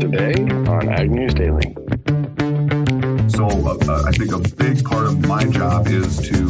today 0.00 0.34
on 0.70 0.88
Ag 0.88 1.10
News 1.10 1.32
Daily. 1.34 1.74
So 3.28 3.46
uh, 3.46 4.02
I 4.06 4.12
think 4.12 4.32
a 4.32 4.38
big 4.56 4.84
part 4.84 5.06
of 5.06 5.26
my 5.26 5.44
job 5.44 5.86
is 5.88 6.18
to 6.28 6.44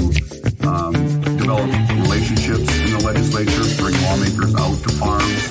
um, 0.67 0.93
develop 1.37 1.71
relationships 1.91 2.79
in 2.79 2.93
the 2.93 3.03
legislature, 3.05 3.83
bring 3.83 3.95
lawmakers 4.03 4.55
out 4.57 4.77
to 4.83 4.89
farms. 4.95 5.43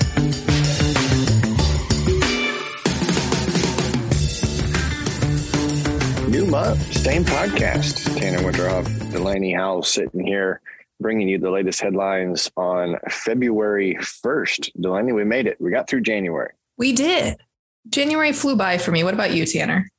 New 6.29 6.45
month, 6.45 6.93
same 6.97 7.23
podcast. 7.23 8.17
Tanner 8.17 8.39
Winterhoff, 8.39 9.11
Delaney 9.11 9.53
Howell 9.53 9.83
sitting 9.83 10.25
here 10.25 10.61
bringing 10.99 11.27
you 11.27 11.37
the 11.37 11.51
latest 11.51 11.81
headlines 11.81 12.51
on 12.57 12.97
February 13.09 13.95
1st. 13.95 14.71
Delaney, 14.79 15.11
we 15.11 15.23
made 15.23 15.47
it. 15.47 15.59
We 15.59 15.71
got 15.71 15.89
through 15.89 16.01
January. 16.01 16.51
We 16.77 16.93
did. 16.93 17.37
January 17.89 18.31
flew 18.31 18.55
by 18.55 18.77
for 18.77 18.91
me. 18.91 19.03
What 19.03 19.13
about 19.13 19.33
you, 19.33 19.45
Tanner? 19.45 19.89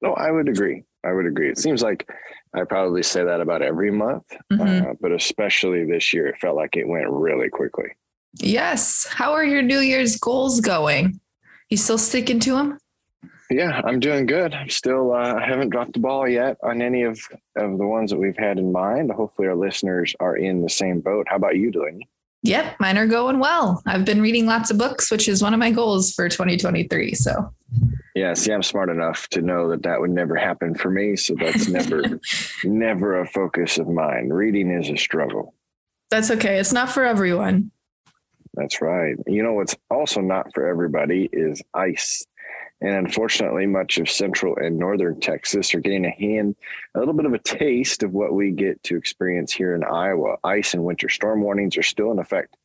No, 0.00 0.14
I 0.14 0.30
would 0.30 0.48
agree. 0.48 0.84
I 1.04 1.12
would 1.12 1.26
agree. 1.26 1.50
It 1.50 1.58
seems 1.58 1.82
like 1.82 2.08
I 2.54 2.64
probably 2.64 3.02
say 3.02 3.24
that 3.24 3.40
about 3.40 3.62
every 3.62 3.90
month, 3.90 4.24
Mhm. 4.52 4.90
uh, 4.90 4.94
but 5.00 5.12
especially 5.12 5.84
this 5.84 6.12
year, 6.12 6.26
it 6.26 6.38
felt 6.38 6.56
like 6.56 6.76
it 6.76 6.86
went 6.86 7.08
really 7.08 7.48
quickly. 7.48 7.88
Yes. 8.34 9.06
How 9.10 9.32
are 9.32 9.44
your 9.44 9.62
New 9.62 9.78
Year's 9.80 10.16
goals 10.16 10.60
going? 10.60 11.20
You 11.68 11.76
still 11.76 11.98
sticking 11.98 12.40
to 12.40 12.52
them? 12.52 12.78
Yeah, 13.50 13.80
I'm 13.84 14.00
doing 14.00 14.24
good. 14.26 14.54
I'm 14.54 14.70
still 14.70 15.12
uh, 15.12 15.34
I 15.34 15.46
haven't 15.46 15.70
dropped 15.70 15.92
the 15.92 15.98
ball 16.00 16.26
yet 16.26 16.56
on 16.62 16.80
any 16.80 17.02
of, 17.02 17.20
of 17.56 17.76
the 17.78 17.86
ones 17.86 18.10
that 18.10 18.18
we've 18.18 18.36
had 18.36 18.58
in 18.58 18.72
mind. 18.72 19.10
Hopefully, 19.10 19.48
our 19.48 19.54
listeners 19.54 20.14
are 20.20 20.36
in 20.36 20.62
the 20.62 20.70
same 20.70 21.00
boat. 21.00 21.26
How 21.28 21.36
about 21.36 21.56
you, 21.56 21.70
Delaney? 21.70 22.08
Yep, 22.44 22.76
mine 22.80 22.98
are 22.98 23.06
going 23.06 23.38
well. 23.38 23.82
I've 23.86 24.04
been 24.04 24.20
reading 24.20 24.46
lots 24.46 24.70
of 24.70 24.78
books, 24.78 25.10
which 25.10 25.28
is 25.28 25.42
one 25.42 25.54
of 25.54 25.60
my 25.60 25.70
goals 25.70 26.12
for 26.12 26.28
2023. 26.28 27.14
So, 27.14 27.52
Yeah, 28.16 28.34
see, 28.34 28.52
I'm 28.52 28.62
smart 28.64 28.90
enough 28.90 29.28
to 29.28 29.40
know 29.42 29.68
that 29.70 29.84
that 29.84 30.00
would 30.00 30.10
never 30.10 30.34
happen 30.36 30.74
for 30.74 30.90
me. 30.90 31.14
So 31.16 31.34
that's 31.38 31.68
never, 31.68 32.02
never 32.64 33.20
a 33.20 33.26
focus 33.28 33.78
of 33.78 33.88
mine. 33.88 34.28
Reading 34.30 34.70
is 34.72 34.90
a 34.90 34.96
struggle. 34.96 35.54
that's 36.10 36.30
okay. 36.32 36.58
It's 36.58 36.72
not 36.72 36.90
for 36.90 37.04
everyone. 37.04 37.70
That's 38.54 38.82
right. 38.82 39.14
You 39.26 39.42
know 39.42 39.54
what's 39.54 39.74
also 39.90 40.20
not 40.20 40.52
for 40.52 40.66
everybody 40.66 41.28
is 41.32 41.62
ice. 41.72 42.26
And 42.82 42.96
unfortunately, 42.96 43.64
much 43.66 43.98
of 43.98 44.10
central 44.10 44.56
and 44.56 44.76
northern 44.76 45.20
Texas 45.20 45.72
are 45.72 45.78
getting 45.78 46.04
a 46.04 46.10
hand, 46.10 46.56
a 46.96 46.98
little 46.98 47.14
bit 47.14 47.26
of 47.26 47.32
a 47.32 47.38
taste 47.38 48.02
of 48.02 48.12
what 48.12 48.32
we 48.32 48.50
get 48.50 48.82
to 48.82 48.96
experience 48.96 49.52
here 49.52 49.76
in 49.76 49.84
Iowa. 49.84 50.34
Ice 50.42 50.74
and 50.74 50.82
winter 50.82 51.08
storm 51.08 51.42
warnings 51.42 51.76
are 51.76 51.84
still 51.84 52.10
in 52.10 52.18
effect 52.18 52.56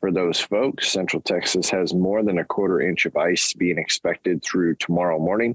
for 0.00 0.10
those 0.10 0.40
folks. 0.40 0.88
Central 0.90 1.20
Texas 1.20 1.68
has 1.68 1.92
more 1.92 2.22
than 2.22 2.38
a 2.38 2.44
quarter 2.44 2.80
inch 2.80 3.04
of 3.04 3.18
ice 3.18 3.52
being 3.52 3.76
expected 3.76 4.42
through 4.42 4.76
tomorrow 4.76 5.18
morning. 5.18 5.54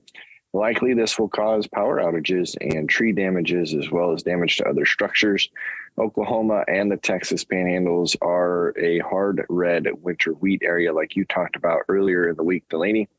Likely, 0.54 0.94
this 0.94 1.18
will 1.18 1.30
cause 1.30 1.66
power 1.66 2.00
outages 2.00 2.56
and 2.62 2.88
tree 2.88 3.14
damages, 3.14 3.74
as 3.74 3.90
well 3.90 4.12
as 4.12 4.22
damage 4.22 4.58
to 4.58 4.70
other 4.70 4.86
structures. 4.86 5.50
Oklahoma 5.98 6.64
and 6.68 6.92
the 6.92 6.98
Texas 6.98 7.44
panhandles 7.44 8.16
are 8.22 8.78
a 8.78 9.00
hard 9.00 9.46
red 9.50 9.88
winter 10.04 10.34
wheat 10.34 10.62
area, 10.64 10.94
like 10.94 11.16
you 11.16 11.26
talked 11.26 11.56
about 11.56 11.82
earlier 11.90 12.30
in 12.30 12.36
the 12.36 12.44
week, 12.44 12.66
Delaney. 12.70 13.10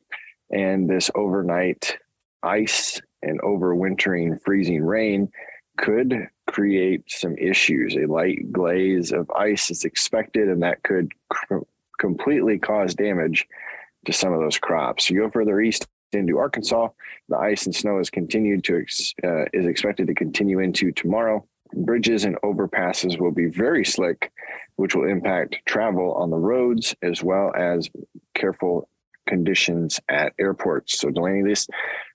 And 0.52 0.88
this 0.88 1.10
overnight 1.14 1.98
ice 2.42 3.00
and 3.22 3.40
overwintering 3.40 4.42
freezing 4.42 4.84
rain 4.84 5.30
could 5.78 6.28
create 6.46 7.04
some 7.06 7.36
issues. 7.38 7.96
A 7.96 8.06
light 8.06 8.52
glaze 8.52 9.12
of 9.12 9.30
ice 9.30 9.70
is 9.70 9.84
expected, 9.84 10.48
and 10.48 10.62
that 10.62 10.82
could 10.82 11.12
c- 11.32 11.56
completely 11.98 12.58
cause 12.58 12.94
damage 12.94 13.46
to 14.06 14.12
some 14.12 14.32
of 14.32 14.40
those 14.40 14.58
crops. 14.58 15.08
You 15.08 15.20
go 15.20 15.30
further 15.30 15.60
east 15.60 15.86
into 16.12 16.38
Arkansas, 16.38 16.88
the 17.28 17.38
ice 17.38 17.64
and 17.64 17.74
snow 17.74 17.98
is 17.98 18.10
continued 18.10 18.64
to 18.64 18.80
ex- 18.80 19.14
uh, 19.24 19.44
is 19.52 19.66
expected 19.66 20.06
to 20.08 20.14
continue 20.14 20.60
into 20.60 20.92
tomorrow. 20.92 21.46
Bridges 21.74 22.24
and 22.24 22.36
overpasses 22.42 23.18
will 23.18 23.30
be 23.30 23.46
very 23.46 23.84
slick, 23.84 24.30
which 24.76 24.94
will 24.94 25.08
impact 25.08 25.56
travel 25.64 26.12
on 26.14 26.28
the 26.28 26.36
roads 26.36 26.94
as 27.02 27.22
well 27.22 27.50
as 27.56 27.88
careful 28.34 28.88
conditions 29.32 29.98
at 30.10 30.34
airports. 30.38 30.98
So, 30.98 31.08
Delaney, 31.08 31.42
this 31.42 31.66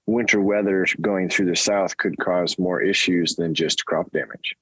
winter 0.06 0.40
weather 0.40 0.86
going 1.02 1.30
through 1.30 1.48
the 1.48 1.56
south 1.56 1.98
could 1.98 2.16
cause 2.20 2.60
more 2.60 2.80
issues 2.80 3.36
than 3.36 3.56
just 3.56 3.86
crop 3.86 4.12
damage. 4.12 4.56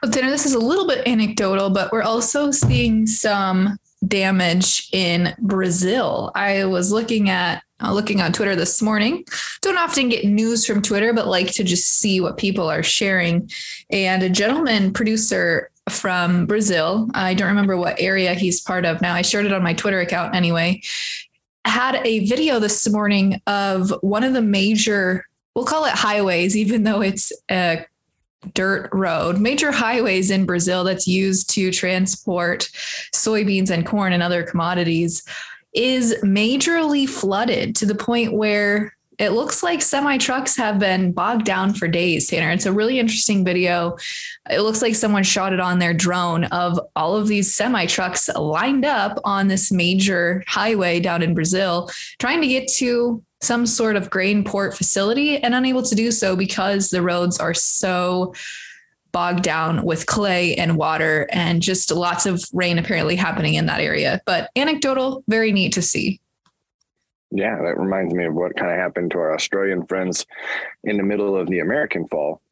Well, 0.00 0.12
Tanner, 0.12 0.30
this 0.30 0.46
is 0.46 0.54
a 0.54 0.58
little 0.58 0.86
bit 0.86 1.06
anecdotal, 1.06 1.70
but 1.70 1.90
we're 1.92 2.02
also 2.02 2.50
seeing 2.52 3.06
some 3.06 3.78
damage 4.06 4.88
in 4.92 5.34
Brazil. 5.40 6.30
I 6.34 6.64
was 6.64 6.92
looking 6.92 7.30
at 7.30 7.62
uh, 7.82 7.92
looking 7.92 8.20
on 8.20 8.32
Twitter 8.32 8.54
this 8.54 8.80
morning. 8.80 9.24
Don't 9.60 9.78
often 9.78 10.08
get 10.08 10.24
news 10.24 10.64
from 10.64 10.82
Twitter, 10.82 11.12
but 11.12 11.26
like 11.26 11.50
to 11.52 11.64
just 11.64 11.88
see 11.88 12.20
what 12.20 12.38
people 12.38 12.70
are 12.70 12.82
sharing. 12.82 13.50
And 13.90 14.22
a 14.22 14.30
gentleman 14.30 14.92
producer 14.92 15.70
from 15.90 16.46
Brazil, 16.46 17.08
I 17.14 17.34
don't 17.34 17.48
remember 17.48 17.76
what 17.76 18.00
area 18.00 18.34
he's 18.34 18.60
part 18.60 18.84
of 18.84 19.00
now. 19.00 19.14
I 19.14 19.22
shared 19.22 19.46
it 19.46 19.52
on 19.52 19.64
my 19.64 19.74
Twitter 19.74 20.00
account 20.00 20.34
anyway. 20.34 20.80
Had 21.64 22.00
a 22.04 22.26
video 22.26 22.58
this 22.58 22.88
morning 22.90 23.40
of 23.46 23.92
one 24.00 24.24
of 24.24 24.32
the 24.32 24.42
major, 24.42 25.26
we'll 25.54 25.64
call 25.64 25.84
it 25.84 25.92
highways, 25.92 26.56
even 26.56 26.82
though 26.82 27.00
it's 27.00 27.32
a 27.50 27.86
dirt 28.54 28.90
road, 28.92 29.38
major 29.38 29.70
highways 29.70 30.30
in 30.30 30.44
Brazil 30.44 30.84
that's 30.84 31.06
used 31.06 31.50
to 31.50 31.70
transport 31.70 32.68
soybeans 33.14 33.70
and 33.70 33.86
corn 33.86 34.12
and 34.12 34.22
other 34.22 34.42
commodities 34.42 35.22
is 35.72 36.14
majorly 36.22 37.08
flooded 37.08 37.74
to 37.76 37.86
the 37.86 37.94
point 37.94 38.32
where 38.32 38.94
it 39.18 39.30
looks 39.30 39.62
like 39.62 39.82
semi 39.82 40.16
trucks 40.18 40.56
have 40.56 40.78
been 40.78 41.12
bogged 41.12 41.44
down 41.44 41.74
for 41.74 41.86
days, 41.86 42.28
Tanner. 42.28 42.50
It's 42.50 42.66
a 42.66 42.72
really 42.72 42.98
interesting 42.98 43.44
video. 43.44 43.96
It 44.50 44.60
looks 44.60 44.82
like 44.82 44.94
someone 44.94 45.22
shot 45.22 45.52
it 45.52 45.60
on 45.60 45.78
their 45.78 45.94
drone 45.94 46.44
of 46.44 46.80
all 46.96 47.16
of 47.16 47.28
these 47.28 47.54
semi 47.54 47.86
trucks 47.86 48.28
lined 48.34 48.84
up 48.84 49.18
on 49.24 49.48
this 49.48 49.70
major 49.70 50.42
highway 50.46 51.00
down 51.00 51.22
in 51.22 51.34
Brazil, 51.34 51.90
trying 52.18 52.40
to 52.40 52.48
get 52.48 52.68
to 52.74 53.22
some 53.40 53.66
sort 53.66 53.96
of 53.96 54.08
grain 54.08 54.44
port 54.44 54.76
facility 54.76 55.36
and 55.42 55.54
unable 55.54 55.82
to 55.82 55.94
do 55.94 56.10
so 56.10 56.36
because 56.36 56.88
the 56.88 57.02
roads 57.02 57.38
are 57.38 57.54
so 57.54 58.32
bogged 59.10 59.42
down 59.42 59.84
with 59.84 60.06
clay 60.06 60.54
and 60.54 60.76
water 60.76 61.28
and 61.32 61.60
just 61.60 61.90
lots 61.90 62.24
of 62.24 62.42
rain 62.54 62.78
apparently 62.78 63.14
happening 63.14 63.54
in 63.54 63.66
that 63.66 63.80
area. 63.80 64.22
But 64.24 64.48
anecdotal, 64.56 65.22
very 65.28 65.52
neat 65.52 65.74
to 65.74 65.82
see. 65.82 66.21
Yeah, 67.34 67.56
that 67.56 67.78
reminds 67.78 68.12
me 68.12 68.26
of 68.26 68.34
what 68.34 68.56
kind 68.56 68.70
of 68.70 68.76
happened 68.76 69.10
to 69.12 69.18
our 69.18 69.34
Australian 69.34 69.86
friends 69.86 70.26
in 70.84 70.98
the 70.98 71.02
middle 71.02 71.34
of 71.34 71.48
the 71.48 71.60
American 71.60 72.06
fall 72.06 72.42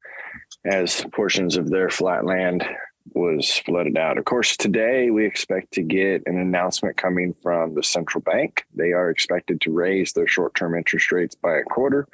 as 0.65 1.05
portions 1.13 1.57
of 1.57 1.69
their 1.69 1.91
flat 1.91 2.25
land 2.25 2.65
was 3.13 3.59
flooded 3.59 3.99
out. 3.99 4.17
Of 4.17 4.25
course, 4.25 4.57
today 4.57 5.11
we 5.11 5.27
expect 5.27 5.73
to 5.73 5.83
get 5.83 6.23
an 6.27 6.39
announcement 6.39 6.97
coming 6.97 7.35
from 7.43 7.75
the 7.75 7.83
central 7.83 8.23
bank. 8.23 8.65
They 8.75 8.93
are 8.93 9.11
expected 9.11 9.61
to 9.63 9.73
raise 9.73 10.13
their 10.13 10.27
short 10.27 10.55
term 10.55 10.75
interest 10.75 11.13
rates 11.13 11.35
by 11.35 11.59
a 11.59 11.63
quarter. 11.63 12.09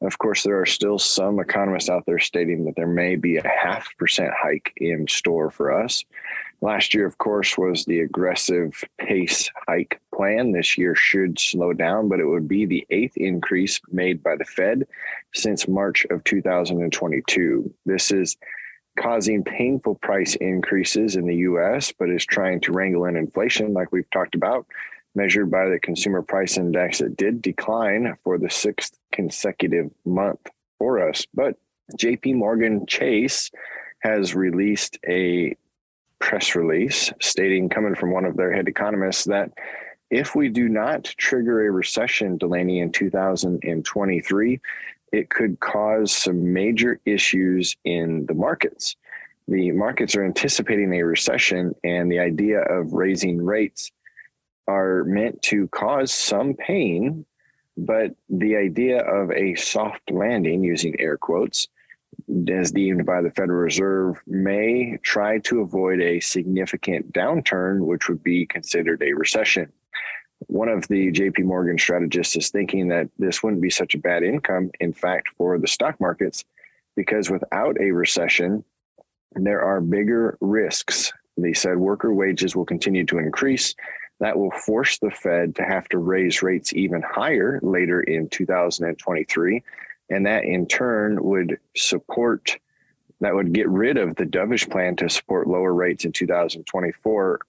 Of 0.00 0.18
course, 0.18 0.42
there 0.42 0.60
are 0.60 0.66
still 0.66 0.98
some 0.98 1.38
economists 1.38 1.88
out 1.88 2.04
there 2.06 2.20
stating 2.20 2.64
that 2.64 2.74
there 2.76 2.86
may 2.86 3.16
be 3.16 3.36
a 3.36 3.48
half 3.48 3.88
percent 3.96 4.30
hike 4.36 4.72
in 4.76 5.06
store 5.08 5.50
for 5.50 5.72
us. 5.72 6.04
Last 6.60 6.92
year, 6.92 7.06
of 7.06 7.18
course, 7.18 7.56
was 7.56 7.84
the 7.84 8.00
aggressive 8.00 8.82
pace 8.98 9.48
hike 9.68 10.00
plan. 10.12 10.52
This 10.52 10.76
year 10.76 10.94
should 10.94 11.38
slow 11.38 11.72
down, 11.72 12.08
but 12.08 12.18
it 12.18 12.26
would 12.26 12.48
be 12.48 12.66
the 12.66 12.84
eighth 12.90 13.16
increase 13.16 13.80
made 13.90 14.22
by 14.22 14.34
the 14.36 14.44
Fed 14.44 14.86
since 15.34 15.68
March 15.68 16.04
of 16.10 16.24
2022. 16.24 17.72
This 17.86 18.10
is 18.10 18.36
causing 18.98 19.44
painful 19.44 19.94
price 19.96 20.34
increases 20.36 21.14
in 21.14 21.26
the 21.26 21.36
US, 21.36 21.92
but 21.92 22.10
is 22.10 22.26
trying 22.26 22.60
to 22.62 22.72
wrangle 22.72 23.04
in 23.04 23.16
inflation, 23.16 23.72
like 23.72 23.92
we've 23.92 24.10
talked 24.10 24.34
about, 24.34 24.66
measured 25.14 25.52
by 25.52 25.68
the 25.68 25.78
consumer 25.78 26.22
price 26.22 26.58
index. 26.58 27.00
It 27.00 27.16
did 27.16 27.40
decline 27.40 28.16
for 28.24 28.36
the 28.36 28.50
sixth 28.50 28.98
consecutive 29.12 29.90
month 30.04 30.40
for 30.78 31.08
us. 31.08 31.24
But 31.32 31.56
JP 31.96 32.34
Morgan 32.34 32.86
Chase 32.86 33.52
has 34.00 34.34
released 34.34 34.98
a 35.08 35.56
press 36.18 36.54
release 36.54 37.12
stating, 37.20 37.68
coming 37.68 37.94
from 37.94 38.12
one 38.12 38.24
of 38.24 38.36
their 38.36 38.52
head 38.52 38.68
economists, 38.68 39.24
that 39.24 39.52
if 40.10 40.34
we 40.34 40.48
do 40.48 40.68
not 40.68 41.04
trigger 41.04 41.66
a 41.66 41.70
recession, 41.70 42.38
Delaney, 42.38 42.80
in 42.80 42.92
2023, 42.92 44.60
it 45.12 45.30
could 45.30 45.60
cause 45.60 46.12
some 46.12 46.52
major 46.52 47.00
issues 47.04 47.76
in 47.84 48.26
the 48.26 48.34
markets. 48.34 48.96
The 49.48 49.70
markets 49.72 50.14
are 50.14 50.24
anticipating 50.24 50.92
a 50.94 51.02
recession, 51.02 51.74
and 51.84 52.10
the 52.10 52.18
idea 52.18 52.60
of 52.60 52.92
raising 52.92 53.42
rates 53.42 53.90
are 54.66 55.04
meant 55.04 55.40
to 55.42 55.68
cause 55.68 56.12
some 56.12 56.54
pain. 56.54 57.24
But 57.76 58.14
the 58.28 58.56
idea 58.56 59.00
of 59.00 59.30
a 59.30 59.54
soft 59.54 60.10
landing, 60.10 60.64
using 60.64 61.00
air 61.00 61.16
quotes, 61.16 61.68
as 62.48 62.72
deemed 62.72 63.06
by 63.06 63.22
the 63.22 63.30
Federal 63.30 63.58
Reserve, 63.60 64.20
may 64.26 64.98
try 65.02 65.38
to 65.40 65.60
avoid 65.60 66.00
a 66.00 66.20
significant 66.20 67.12
downturn, 67.12 67.80
which 67.80 68.08
would 68.08 68.22
be 68.22 68.46
considered 68.46 69.02
a 69.02 69.12
recession. 69.12 69.72
one 70.46 70.68
of 70.68 70.86
the 70.86 71.10
JP 71.10 71.44
Morgan 71.44 71.76
strategists 71.78 72.36
is 72.36 72.50
thinking 72.50 72.88
that 72.88 73.08
this 73.18 73.42
wouldn't 73.42 73.60
be 73.60 73.70
such 73.70 73.94
a 73.94 73.98
bad 73.98 74.22
income, 74.22 74.70
in 74.78 74.92
fact, 74.92 75.28
for 75.36 75.58
the 75.58 75.66
stock 75.66 76.00
markets, 76.00 76.44
because 76.94 77.28
without 77.28 77.76
a 77.80 77.90
recession, 77.90 78.64
there 79.34 79.60
are 79.60 79.80
bigger 79.80 80.38
risks. 80.40 81.12
They 81.36 81.52
said 81.52 81.76
worker 81.76 82.14
wages 82.14 82.54
will 82.54 82.64
continue 82.64 83.04
to 83.06 83.18
increase. 83.18 83.74
That 84.20 84.38
will 84.38 84.50
force 84.50 84.98
the 84.98 85.10
Fed 85.10 85.54
to 85.56 85.64
have 85.64 85.88
to 85.90 85.98
raise 85.98 86.42
rates 86.42 86.72
even 86.72 87.02
higher 87.02 87.60
later 87.62 88.00
in 88.02 88.28
2023. 88.28 89.62
And 90.10 90.26
that 90.26 90.44
in 90.44 90.66
turn 90.66 91.22
would 91.22 91.58
support, 91.76 92.56
that 93.20 93.34
would 93.34 93.52
get 93.52 93.68
rid 93.68 93.98
of 93.98 94.16
the 94.16 94.24
dovish 94.24 94.70
plan 94.70 94.96
to 94.96 95.10
support 95.10 95.46
lower 95.46 95.74
rates 95.74 96.04
in 96.04 96.12
2024 96.12 97.40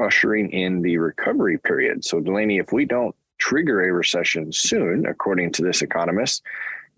ushering 0.00 0.50
in 0.50 0.82
the 0.82 0.98
recovery 0.98 1.58
period. 1.58 2.04
So, 2.04 2.20
Delaney, 2.20 2.58
if 2.58 2.72
we 2.72 2.84
don't 2.84 3.14
trigger 3.38 3.88
a 3.88 3.92
recession 3.92 4.52
soon, 4.52 5.06
according 5.06 5.52
to 5.52 5.62
this 5.62 5.82
economist, 5.82 6.42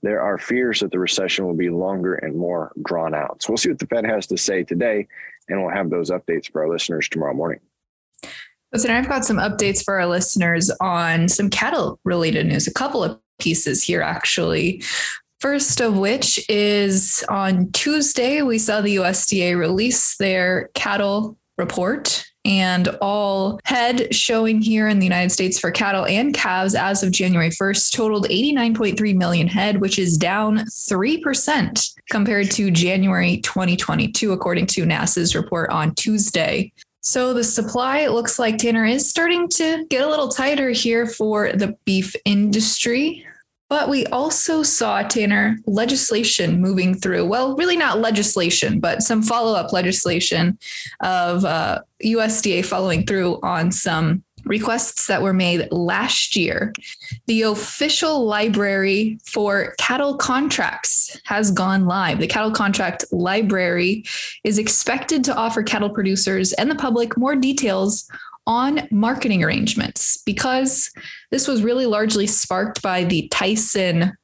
there 0.03 0.23
are 0.23 0.39
fears 0.39 0.81
that 0.81 0.93
the 0.93 0.99
recession 0.99 1.45
will 1.45 1.55
be 1.55 1.71
longer 1.71 2.15
and 2.15 2.37
more 2.37 2.73
drawn 2.85 3.15
out. 3.15 3.43
So, 3.43 3.51
we'll 3.51 3.59
see 3.59 3.71
what 3.71 3.79
the 3.79 3.87
Fed 3.87 4.05
has 4.05 4.27
to 4.29 4.37
say 4.37 4.65
today, 4.65 5.07
and 5.49 5.61
we'll 5.61 5.75
have 5.75 5.91
those 5.91 6.11
updates 6.11 6.51
for 6.51 6.63
our 6.63 6.69
listeners 6.69 7.09
tomorrow 7.09 7.35
morning. 7.35 7.61
Listen, 8.73 8.91
I've 8.91 9.09
got 9.09 9.25
some 9.25 9.39
updates 9.39 9.83
for 9.83 9.99
our 9.99 10.07
listeners 10.07 10.71
on 10.81 11.29
some 11.29 11.49
cattle 11.49 11.99
related 12.05 12.47
news, 12.47 12.67
a 12.67 12.75
couple 12.75 13.03
of 13.03 13.19
pieces 13.39 13.83
here, 13.83 14.03
actually. 14.03 14.83
First 15.41 15.81
of 15.81 15.97
which 15.97 16.45
is 16.49 17.25
on 17.29 17.71
Tuesday, 17.73 18.43
we 18.43 18.59
saw 18.59 18.81
the 18.81 18.97
USDA 18.97 19.57
release 19.57 20.17
their 20.17 20.71
cattle 20.75 21.39
report 21.57 22.25
and 22.45 22.89
all 23.03 23.61
head 23.65 24.15
showing 24.15 24.63
here 24.63 24.89
in 24.89 24.99
the 24.99 25.07
United 25.07 25.31
States 25.31 25.59
for 25.59 25.71
cattle 25.71 26.07
and 26.07 26.33
calves 26.33 26.75
as 26.75 27.03
of 27.03 27.13
January 27.13 27.51
1st 27.51 27.93
totaled 27.93 28.27
89.3 28.29 29.15
million 29.17 29.47
head, 29.47 29.81
which 29.81 29.99
is 29.99 30.17
down 30.17 30.59
3% 30.59 31.91
compared 32.11 32.51
to 32.53 32.71
January 32.71 33.39
2022, 33.39 34.33
according 34.33 34.67
to 34.69 34.87
NASS's 34.87 35.37
report 35.37 35.71
on 35.71 35.95
Tuesday. 35.95 36.73
So 37.01 37.35
the 37.35 37.45
supply, 37.45 37.99
it 37.99 38.13
looks 38.13 38.39
like 38.39 38.57
Tanner 38.59 38.87
is 38.87 39.09
starting 39.09 39.49
to 39.51 39.85
get 39.87 40.03
a 40.03 40.09
little 40.09 40.29
tighter 40.29 40.71
here 40.71 41.07
for 41.07 41.53
the 41.53 41.77
beef 41.85 42.17
industry. 42.25 43.27
But 43.69 43.89
we 43.89 44.07
also 44.07 44.63
saw, 44.63 45.03
Tanner, 45.03 45.59
legislation 45.67 46.61
moving 46.61 46.95
through. 46.95 47.27
Well, 47.27 47.55
really 47.57 47.77
not 47.77 48.01
legislation, 48.01 48.81
but 48.81 49.03
some 49.03 49.23
follow 49.23 49.55
up 49.55 49.73
legislation 49.73 50.59
of 51.01 51.45
uh, 51.45 51.83
USDA 52.05 52.65
following 52.65 53.05
through 53.05 53.39
on 53.43 53.71
some 53.71 54.25
requests 54.45 55.07
that 55.07 55.23
were 55.23 55.33
made 55.33 55.69
last 55.71 56.35
year. 56.35 56.73
The 57.27 57.43
official 57.43 58.25
library 58.25 59.19
for 59.27 59.75
cattle 59.79 60.17
contracts 60.17 61.21
has 61.25 61.51
gone 61.51 61.87
live. 61.87 62.19
The 62.19 62.27
cattle 62.27 62.51
contract 62.51 63.05
library 63.13 64.05
is 64.45 64.59
expected 64.59 65.23
to 65.25 65.35
offer 65.35 65.63
cattle 65.63 65.91
producers 65.91 66.53
and 66.55 66.71
the 66.71 66.75
public 66.75 67.17
more 67.17 67.37
details 67.37 68.09
on 68.49 68.89
marketing 68.91 69.45
arrangements 69.45 70.17
because 70.25 70.91
this 71.31 71.47
was 71.47 71.63
really 71.63 71.87
largely 71.87 72.27
sparked 72.27 72.83
by 72.83 73.05
the 73.05 73.29
Tyson 73.29 74.17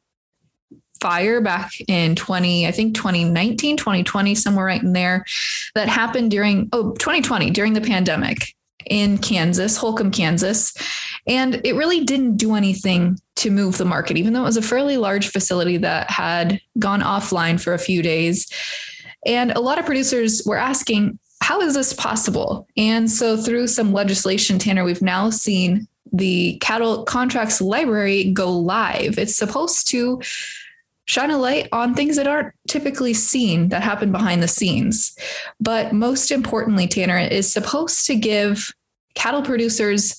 fire 1.01 1.43
back 1.43 1.71
in 1.87 2.15
20 2.15 2.67
i 2.67 2.71
think 2.71 2.95
2019 2.95 3.77
2020 3.77 4.35
somewhere 4.35 4.65
right 4.65 4.83
in 4.83 4.95
there 4.95 5.23
that 5.75 5.87
happened 5.87 6.31
during 6.31 6.67
oh 6.73 6.93
2020 6.93 7.51
during 7.51 7.75
the 7.75 7.81
pandemic 7.81 8.55
in 8.87 9.19
kansas 9.19 9.77
holcomb 9.77 10.11
kansas. 10.11 10.73
And 11.27 11.61
it 11.65 11.75
really 11.75 12.05
didn't 12.05 12.37
do 12.37 12.55
anything 12.55 13.19
to 13.37 13.51
move 13.51 13.77
the 13.77 13.85
market 13.85 14.17
even 14.17 14.33
though 14.33 14.41
it 14.41 14.45
was 14.45 14.57
a 14.57 14.63
fairly 14.63 14.97
large 14.97 15.29
facility 15.29 15.77
that 15.79 16.11
had 16.11 16.61
gone 16.79 17.01
offline 17.03 17.61
for 17.61 17.75
a 17.75 17.79
few 17.79 18.03
days. 18.03 18.51
And 19.27 19.53
a 19.53 19.61
lot 19.61 19.79
of 19.79 19.87
producers 19.87 20.43
were 20.45 20.59
asking 20.59 21.19
how 21.45 21.61
is 21.61 21.75
this 21.75 21.93
possible? 21.93 22.67
And 22.75 23.11
so, 23.11 23.37
through 23.37 23.67
some 23.67 23.93
legislation, 23.93 24.59
Tanner, 24.59 24.83
we've 24.83 25.03
now 25.03 25.29
seen 25.29 25.87
the 26.11 26.57
cattle 26.63 27.03
contracts 27.05 27.61
library 27.61 28.33
go 28.33 28.51
live. 28.51 29.19
It's 29.19 29.37
supposed 29.37 29.91
to 29.91 30.23
shine 31.05 31.31
a 31.31 31.37
light 31.37 31.69
on 31.71 31.95
things 31.95 32.17
that 32.17 32.27
aren't 32.27 32.55
typically 32.67 33.13
seen 33.13 33.69
that 33.69 33.83
happen 33.83 34.11
behind 34.11 34.43
the 34.43 34.49
scenes. 34.49 35.15
But 35.61 35.93
most 35.93 36.31
importantly, 36.31 36.87
Tanner, 36.87 37.19
is 37.19 37.53
supposed 37.53 38.07
to 38.07 38.15
give 38.15 38.73
cattle 39.15 39.43
producers 39.43 40.19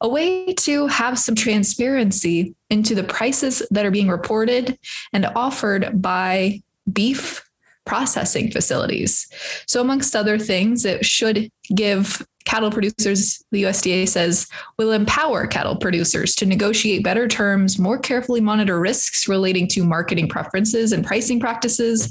a 0.00 0.08
way 0.08 0.54
to 0.54 0.86
have 0.86 1.18
some 1.18 1.34
transparency 1.34 2.54
into 2.70 2.94
the 2.94 3.02
prices 3.02 3.64
that 3.72 3.84
are 3.84 3.90
being 3.90 4.08
reported 4.08 4.78
and 5.12 5.26
offered 5.34 6.00
by 6.00 6.62
beef 6.92 7.50
processing 7.84 8.50
facilities. 8.50 9.28
So, 9.66 9.80
amongst 9.80 10.14
other 10.14 10.38
things, 10.38 10.84
it 10.84 11.04
should 11.04 11.50
give 11.74 12.24
cattle 12.44 12.70
producers, 12.70 13.42
the 13.52 13.62
USDA 13.64 14.08
says, 14.08 14.48
will 14.78 14.92
empower 14.92 15.46
cattle 15.46 15.76
producers 15.76 16.34
to 16.36 16.46
negotiate 16.46 17.04
better 17.04 17.28
terms, 17.28 17.78
more 17.78 17.98
carefully 17.98 18.40
monitor 18.40 18.80
risks 18.80 19.28
relating 19.28 19.68
to 19.68 19.84
marketing 19.84 20.28
preferences 20.28 20.92
and 20.92 21.04
pricing 21.04 21.38
practices, 21.38 22.10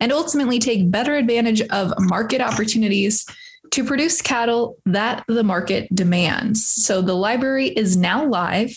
and 0.00 0.12
ultimately 0.12 0.58
take 0.58 0.90
better 0.90 1.14
advantage 1.14 1.62
of 1.68 1.92
market 1.98 2.40
opportunities 2.40 3.26
to 3.70 3.84
produce 3.84 4.22
cattle 4.22 4.76
that 4.86 5.24
the 5.28 5.44
market 5.44 5.94
demands. 5.94 6.66
So, 6.66 7.02
the 7.02 7.14
library 7.14 7.68
is 7.68 7.96
now 7.96 8.26
live. 8.26 8.76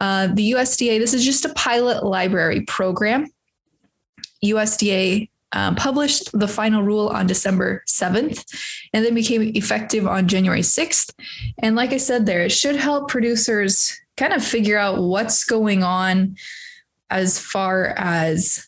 Uh, 0.00 0.28
the 0.28 0.52
USDA, 0.52 0.98
this 0.98 1.14
is 1.14 1.24
just 1.24 1.44
a 1.44 1.54
pilot 1.54 2.04
library 2.04 2.62
program. 2.62 3.26
USDA 4.44 5.28
um, 5.52 5.74
published 5.74 6.30
the 6.38 6.48
final 6.48 6.82
rule 6.82 7.08
on 7.08 7.26
December 7.26 7.84
7th 7.86 8.44
and 8.92 9.04
then 9.04 9.14
became 9.14 9.42
effective 9.54 10.06
on 10.06 10.28
January 10.28 10.60
6th. 10.60 11.12
And 11.58 11.76
like 11.76 11.92
I 11.92 11.98
said, 11.98 12.26
there, 12.26 12.42
it 12.42 12.52
should 12.52 12.76
help 12.76 13.08
producers 13.08 13.98
kind 14.16 14.32
of 14.32 14.44
figure 14.44 14.78
out 14.78 15.02
what's 15.02 15.44
going 15.44 15.82
on 15.82 16.36
as 17.10 17.38
far 17.38 17.94
as 17.96 18.66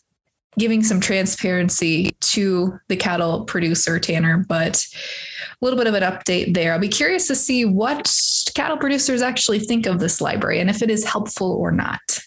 giving 0.57 0.83
some 0.83 0.99
transparency 0.99 2.15
to 2.21 2.79
the 2.87 2.95
cattle 2.95 3.43
producer, 3.43 3.99
Tanner. 3.99 4.45
But 4.47 4.85
a 5.61 5.65
little 5.65 5.77
bit 5.77 5.87
of 5.87 5.93
an 5.93 6.03
update 6.03 6.53
there. 6.53 6.73
I'll 6.73 6.79
be 6.79 6.87
curious 6.87 7.27
to 7.27 7.35
see 7.35 7.65
what 7.65 8.09
cattle 8.55 8.77
producers 8.77 9.21
actually 9.21 9.59
think 9.59 9.85
of 9.85 9.99
this 9.99 10.21
library 10.21 10.59
and 10.59 10.69
if 10.69 10.81
it 10.81 10.89
is 10.89 11.03
helpful 11.03 11.51
or 11.51 11.71
not. 11.71 12.21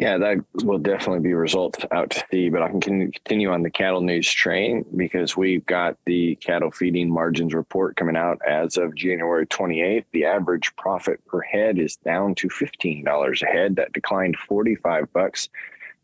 Yeah, 0.00 0.16
that 0.16 0.38
will 0.64 0.78
definitely 0.78 1.20
be 1.20 1.34
results 1.34 1.84
out 1.90 2.08
to 2.12 2.24
see, 2.30 2.48
but 2.48 2.62
I 2.62 2.70
can 2.70 2.80
continue 2.80 3.50
on 3.50 3.62
the 3.62 3.68
cattle 3.68 4.00
news 4.00 4.32
train 4.32 4.86
because 4.96 5.36
we've 5.36 5.66
got 5.66 5.98
the 6.06 6.36
cattle 6.36 6.70
feeding 6.70 7.12
margins 7.12 7.52
report 7.52 7.96
coming 7.96 8.16
out 8.16 8.40
as 8.48 8.78
of 8.78 8.94
January 8.94 9.46
28th. 9.46 10.06
The 10.12 10.24
average 10.24 10.74
profit 10.76 11.22
per 11.26 11.42
head 11.42 11.78
is 11.78 11.96
down 11.96 12.34
to 12.36 12.48
$15 12.48 13.42
a 13.42 13.46
head. 13.46 13.76
That 13.76 13.92
declined 13.92 14.38
45 14.38 15.12
bucks 15.12 15.50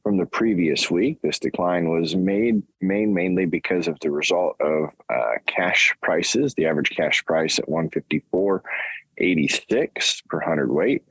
from 0.03 0.19
the 0.19 0.27
previous 0.27 0.91
week. 0.91 1.23
This 1.23 1.39
decline 1.39 1.89
was 1.89 2.15
made 2.15 2.63
main 2.83 3.15
mainly 3.15 3.47
because 3.47 3.89
of 3.89 3.99
the 4.01 4.11
result 4.11 4.61
of 4.61 4.91
uh, 5.09 5.37
cash 5.47 5.95
prices. 6.03 6.53
The 6.53 6.67
average 6.67 6.91
cash 6.91 7.25
price 7.25 7.59
at 7.59 7.67
154.86 7.67 10.27
per 10.29 10.41
hundredweight. 10.41 11.03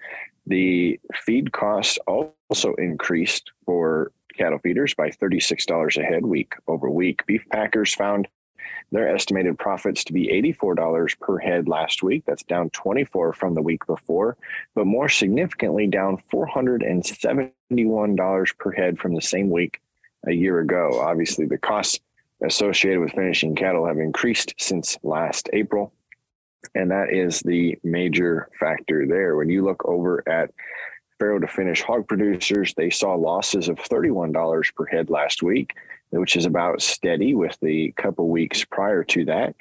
The 0.48 1.00
feed 1.14 1.52
costs 1.52 2.00
also 2.08 2.76
increased 2.76 3.52
for 3.66 4.12
cattle 4.38 4.60
feeders 4.60 4.94
by 4.94 5.10
$36 5.10 5.98
a 5.98 6.04
head 6.04 6.26
week 6.26 6.54
over 6.68 6.90
week. 6.90 7.26
Beef 7.26 7.44
packers 7.50 7.94
found 7.94 8.28
their 8.92 9.14
estimated 9.14 9.58
profits 9.58 10.04
to 10.04 10.14
be 10.14 10.28
$84 10.28 11.20
per 11.20 11.40
head 11.40 11.68
last 11.68 12.04
week. 12.04 12.24
That's 12.26 12.44
down 12.44 12.70
24 12.70 13.34
from 13.34 13.56
the 13.56 13.62
week 13.62 13.86
before, 13.88 14.38
but 14.76 14.86
more 14.86 15.10
significantly 15.10 15.88
down 15.88 16.18
$471 16.32 18.58
per 18.58 18.72
head 18.72 19.00
from 19.00 19.16
the 19.16 19.22
same 19.22 19.50
week 19.50 19.82
a 20.28 20.32
year 20.32 20.60
ago. 20.60 21.00
Obviously, 21.02 21.46
the 21.46 21.58
costs 21.58 22.00
associated 22.46 23.00
with 23.00 23.14
finishing 23.14 23.56
cattle 23.56 23.88
have 23.88 23.98
increased 23.98 24.54
since 24.58 24.98
last 25.04 25.50
April. 25.54 25.94
And 26.74 26.92
that 26.92 27.14
is 27.14 27.42
the 27.42 27.78
major 27.84 28.50
factor 28.60 29.06
there. 29.08 29.36
When 29.36 29.50
you 29.50 29.64
look 29.64 29.86
over 29.86 30.24
at 30.28 30.52
farrow 31.20 31.40
to 31.40 31.48
finish 31.48 31.82
hog 31.82 32.08
producers, 32.08 32.74
they 32.76 32.90
saw 32.90 33.16
losses 33.16 33.70
of 33.70 33.78
$31 33.78 34.76
per 34.76 34.86
head 34.86 35.10
last 35.10 35.44
week, 35.44 35.74
which 36.10 36.36
is 36.36 36.46
about 36.46 36.82
steady 36.82 37.36
with 37.36 37.58
the 37.62 37.94
couple 37.98 38.30
weeks 38.30 38.64
prior 38.66 39.04
to 39.04 39.26
that. 39.26 39.56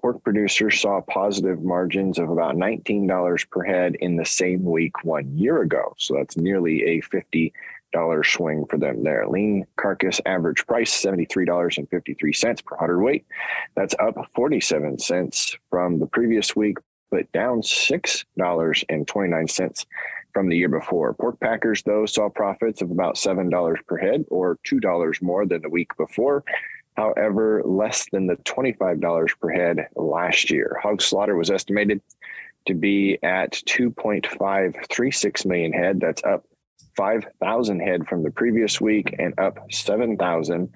Pork 0.00 0.22
producers 0.22 0.80
saw 0.80 1.00
positive 1.00 1.62
margins 1.62 2.18
of 2.18 2.30
about 2.30 2.54
$19 2.54 3.50
per 3.50 3.62
head 3.64 3.96
in 3.96 4.16
the 4.16 4.24
same 4.24 4.62
week 4.62 5.04
one 5.04 5.36
year 5.36 5.62
ago. 5.62 5.94
So 5.98 6.14
that's 6.14 6.36
nearly 6.36 6.84
a 6.84 7.00
50 7.00 7.52
dollar 7.92 8.24
swing 8.24 8.64
for 8.68 8.78
them 8.78 9.02
there. 9.02 9.26
Lean 9.28 9.66
carcass 9.76 10.20
average 10.26 10.66
price 10.66 11.04
$73.53 11.04 12.64
per 12.64 12.76
hundred 12.76 13.02
weight. 13.02 13.26
That's 13.74 13.94
up 13.98 14.16
47 14.34 14.98
cents 14.98 15.56
from 15.70 15.98
the 15.98 16.06
previous 16.06 16.56
week, 16.56 16.78
but 17.10 17.30
down 17.32 17.62
$6.29 17.62 19.86
from 20.32 20.48
the 20.48 20.56
year 20.56 20.68
before. 20.68 21.14
Pork 21.14 21.40
packers, 21.40 21.82
though, 21.82 22.06
saw 22.06 22.28
profits 22.28 22.82
of 22.82 22.90
about 22.90 23.14
$7 23.16 23.76
per 23.86 23.96
head 23.96 24.24
or 24.28 24.58
$2 24.66 25.22
more 25.22 25.46
than 25.46 25.62
the 25.62 25.70
week 25.70 25.96
before. 25.96 26.44
However, 26.96 27.62
less 27.64 28.08
than 28.10 28.26
the 28.26 28.36
$25 28.36 29.30
per 29.40 29.50
head 29.50 29.88
last 29.94 30.50
year. 30.50 30.76
Hog 30.82 31.00
slaughter 31.00 31.36
was 31.36 31.50
estimated 31.50 32.00
to 32.66 32.74
be 32.74 33.18
at 33.22 33.52
2.536 33.52 35.46
million 35.46 35.72
head. 35.72 36.00
That's 36.00 36.24
up 36.24 36.44
5,000 36.96 37.80
head 37.80 38.06
from 38.08 38.22
the 38.22 38.30
previous 38.30 38.80
week 38.80 39.14
and 39.18 39.34
up 39.38 39.58
7,000 39.70 40.70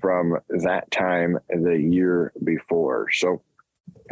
from 0.00 0.38
that 0.48 0.90
time 0.90 1.38
the 1.48 1.78
year 1.78 2.32
before. 2.44 3.10
So, 3.12 3.42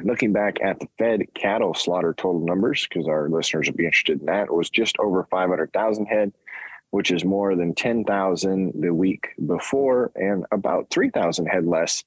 looking 0.02 0.32
back 0.32 0.58
at 0.62 0.80
the 0.80 0.88
Fed 0.98 1.22
cattle 1.34 1.74
slaughter 1.74 2.14
total 2.14 2.44
numbers, 2.44 2.86
because 2.88 3.08
our 3.08 3.28
listeners 3.28 3.66
would 3.66 3.76
be 3.76 3.84
interested 3.84 4.20
in 4.20 4.26
that, 4.26 4.52
was 4.52 4.70
just 4.70 4.98
over 4.98 5.24
500,000 5.24 6.06
head, 6.06 6.32
which 6.90 7.10
is 7.10 7.24
more 7.24 7.54
than 7.56 7.74
10,000 7.74 8.72
the 8.80 8.94
week 8.94 9.28
before 9.46 10.12
and 10.14 10.46
about 10.52 10.90
3,000 10.90 11.46
head 11.46 11.66
less 11.66 12.04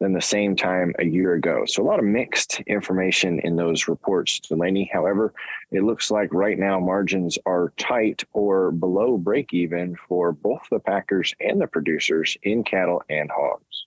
than 0.00 0.12
the 0.12 0.20
same 0.20 0.54
time 0.54 0.94
a 0.98 1.04
year 1.04 1.34
ago. 1.34 1.64
So 1.66 1.82
a 1.82 1.86
lot 1.86 1.98
of 1.98 2.04
mixed 2.04 2.60
information 2.60 3.40
in 3.40 3.56
those 3.56 3.88
reports, 3.88 4.38
Delaney. 4.40 4.88
However, 4.92 5.34
it 5.70 5.82
looks 5.82 6.10
like 6.10 6.32
right 6.32 6.58
now 6.58 6.78
margins 6.78 7.36
are 7.46 7.72
tight 7.76 8.22
or 8.32 8.70
below 8.70 9.16
break 9.18 9.52
even 9.52 9.96
for 10.08 10.32
both 10.32 10.62
the 10.70 10.78
packers 10.78 11.34
and 11.40 11.60
the 11.60 11.66
producers 11.66 12.36
in 12.42 12.62
cattle 12.62 13.02
and 13.10 13.30
hogs. 13.30 13.86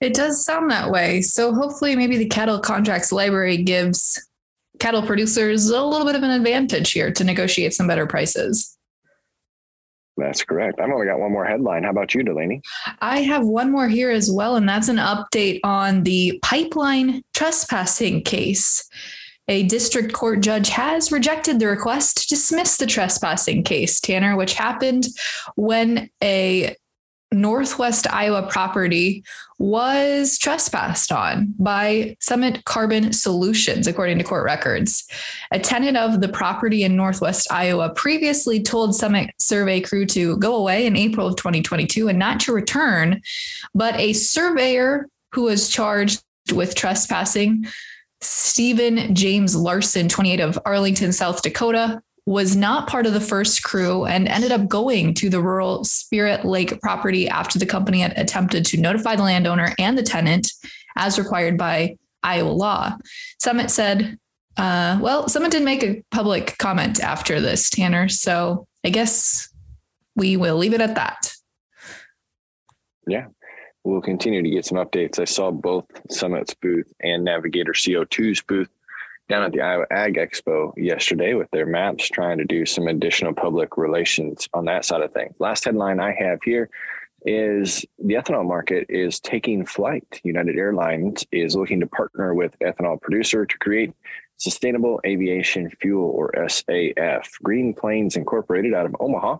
It 0.00 0.14
does 0.14 0.44
sound 0.44 0.70
that 0.70 0.90
way. 0.90 1.22
So 1.22 1.54
hopefully 1.54 1.94
maybe 1.94 2.16
the 2.16 2.26
cattle 2.26 2.58
contracts 2.58 3.12
library 3.12 3.58
gives 3.58 4.20
cattle 4.80 5.02
producers 5.02 5.68
a 5.68 5.82
little 5.82 6.06
bit 6.06 6.16
of 6.16 6.22
an 6.22 6.30
advantage 6.30 6.90
here 6.90 7.12
to 7.12 7.22
negotiate 7.22 7.74
some 7.74 7.86
better 7.86 8.06
prices. 8.06 8.76
That's 10.16 10.44
correct. 10.44 10.78
I've 10.80 10.90
only 10.90 11.06
got 11.06 11.18
one 11.18 11.32
more 11.32 11.44
headline. 11.44 11.84
How 11.84 11.90
about 11.90 12.14
you, 12.14 12.22
Delaney? 12.22 12.60
I 13.00 13.22
have 13.22 13.46
one 13.46 13.72
more 13.72 13.88
here 13.88 14.10
as 14.10 14.30
well, 14.30 14.56
and 14.56 14.68
that's 14.68 14.88
an 14.88 14.96
update 14.96 15.60
on 15.64 16.02
the 16.02 16.38
pipeline 16.42 17.22
trespassing 17.32 18.22
case. 18.22 18.86
A 19.48 19.64
district 19.64 20.12
court 20.12 20.40
judge 20.40 20.68
has 20.68 21.10
rejected 21.10 21.58
the 21.58 21.66
request 21.66 22.18
to 22.18 22.28
dismiss 22.28 22.76
the 22.76 22.86
trespassing 22.86 23.64
case, 23.64 24.00
Tanner, 24.00 24.36
which 24.36 24.54
happened 24.54 25.06
when 25.56 26.10
a 26.22 26.76
Northwest 27.32 28.06
Iowa 28.12 28.42
property 28.42 29.24
was 29.58 30.38
trespassed 30.38 31.12
on 31.12 31.54
by 31.58 32.16
Summit 32.20 32.64
Carbon 32.64 33.12
Solutions, 33.12 33.86
according 33.86 34.18
to 34.18 34.24
court 34.24 34.44
records. 34.44 35.06
A 35.52 35.58
tenant 35.58 35.96
of 35.96 36.20
the 36.20 36.28
property 36.28 36.82
in 36.82 36.96
Northwest 36.96 37.50
Iowa 37.50 37.90
previously 37.90 38.62
told 38.62 38.94
Summit 38.94 39.30
survey 39.38 39.80
crew 39.80 40.04
to 40.06 40.36
go 40.38 40.56
away 40.56 40.86
in 40.86 40.96
April 40.96 41.26
of 41.26 41.36
2022 41.36 42.08
and 42.08 42.18
not 42.18 42.40
to 42.40 42.52
return, 42.52 43.22
but 43.74 43.94
a 43.96 44.12
surveyor 44.12 45.08
who 45.32 45.44
was 45.44 45.68
charged 45.68 46.22
with 46.52 46.74
trespassing 46.74 47.66
Stephen 48.20 49.14
James 49.14 49.56
Larson, 49.56 50.08
28 50.08 50.40
of 50.40 50.58
Arlington, 50.64 51.12
South 51.12 51.42
Dakota, 51.42 52.02
was 52.24 52.54
not 52.54 52.88
part 52.88 53.06
of 53.06 53.12
the 53.12 53.20
first 53.20 53.64
crew 53.64 54.04
and 54.04 54.28
ended 54.28 54.52
up 54.52 54.68
going 54.68 55.12
to 55.14 55.28
the 55.28 55.40
rural 55.40 55.82
Spirit 55.84 56.44
Lake 56.44 56.80
property 56.80 57.28
after 57.28 57.58
the 57.58 57.66
company 57.66 58.00
had 58.00 58.16
attempted 58.16 58.64
to 58.66 58.80
notify 58.80 59.16
the 59.16 59.24
landowner 59.24 59.74
and 59.78 59.98
the 59.98 60.02
tenant 60.02 60.52
as 60.96 61.18
required 61.18 61.58
by 61.58 61.96
Iowa 62.22 62.50
law. 62.50 62.96
Summit 63.40 63.70
said, 63.70 64.18
uh, 64.56 64.98
well, 65.00 65.28
Summit 65.28 65.50
didn't 65.50 65.64
make 65.64 65.82
a 65.82 66.02
public 66.10 66.56
comment 66.58 67.00
after 67.00 67.40
this, 67.40 67.70
Tanner. 67.70 68.08
So 68.08 68.66
I 68.84 68.90
guess 68.90 69.48
we 70.14 70.36
will 70.36 70.56
leave 70.56 70.74
it 70.74 70.80
at 70.80 70.94
that. 70.94 71.32
Yeah. 73.06 73.26
We'll 73.84 74.00
continue 74.00 74.42
to 74.42 74.50
get 74.50 74.64
some 74.64 74.78
updates. 74.78 75.18
I 75.18 75.24
saw 75.24 75.50
both 75.50 75.86
Summit's 76.08 76.54
booth 76.54 76.92
and 77.00 77.24
Navigator 77.24 77.72
CO2's 77.72 78.40
booth 78.42 78.68
down 79.28 79.44
at 79.44 79.52
the 79.52 79.60
Iowa 79.60 79.86
Ag 79.90 80.14
Expo 80.14 80.72
yesterday 80.76 81.34
with 81.34 81.50
their 81.50 81.66
maps, 81.66 82.08
trying 82.08 82.38
to 82.38 82.44
do 82.44 82.66
some 82.66 82.88
additional 82.88 83.32
public 83.32 83.76
relations 83.76 84.48
on 84.52 84.64
that 84.66 84.84
side 84.84 85.02
of 85.02 85.12
things. 85.12 85.34
Last 85.38 85.64
headline 85.64 86.00
I 86.00 86.14
have 86.18 86.40
here 86.44 86.68
is 87.24 87.86
the 87.98 88.14
ethanol 88.14 88.46
market 88.46 88.86
is 88.88 89.20
taking 89.20 89.64
flight. 89.64 90.20
United 90.24 90.56
Airlines 90.56 91.24
is 91.30 91.54
looking 91.54 91.80
to 91.80 91.86
partner 91.86 92.34
with 92.34 92.58
ethanol 92.58 93.00
producer 93.00 93.46
to 93.46 93.58
create 93.58 93.92
sustainable 94.38 95.00
aviation 95.06 95.70
fuel 95.80 96.10
or 96.10 96.32
SAF. 96.36 97.28
Green 97.42 97.74
Plains 97.74 98.16
Incorporated 98.16 98.74
out 98.74 98.86
of 98.86 98.96
Omaha 98.98 99.38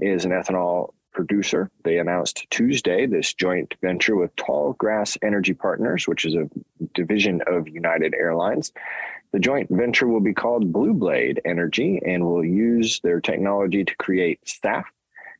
is 0.00 0.24
an 0.24 0.32
ethanol 0.32 0.90
producer. 1.12 1.70
They 1.84 1.98
announced 1.98 2.46
Tuesday 2.50 3.06
this 3.06 3.34
joint 3.34 3.74
venture 3.82 4.16
with 4.16 4.34
Tallgrass 4.36 5.16
Energy 5.22 5.54
Partners, 5.54 6.08
which 6.08 6.24
is 6.24 6.34
a 6.34 6.48
division 6.94 7.40
of 7.46 7.68
United 7.68 8.14
Airlines. 8.14 8.72
The 9.32 9.38
joint 9.38 9.68
venture 9.70 10.06
will 10.06 10.20
be 10.20 10.34
called 10.34 10.72
Blue 10.72 10.92
Blade 10.92 11.40
Energy 11.46 12.00
and 12.04 12.24
will 12.24 12.44
use 12.44 13.00
their 13.00 13.20
technology 13.20 13.82
to 13.82 13.96
create 13.96 14.40
SAF 14.44 14.84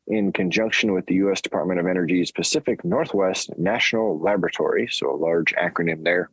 in 0.06 0.32
conjunction 0.32 0.92
with 0.92 1.04
the 1.06 1.16
U.S. 1.16 1.42
Department 1.42 1.78
of 1.78 1.86
Energy's 1.86 2.32
Pacific 2.32 2.84
Northwest 2.84 3.50
National 3.58 4.18
Laboratory. 4.18 4.88
So, 4.90 5.14
a 5.14 5.16
large 5.16 5.52
acronym 5.54 6.04
there 6.04 6.30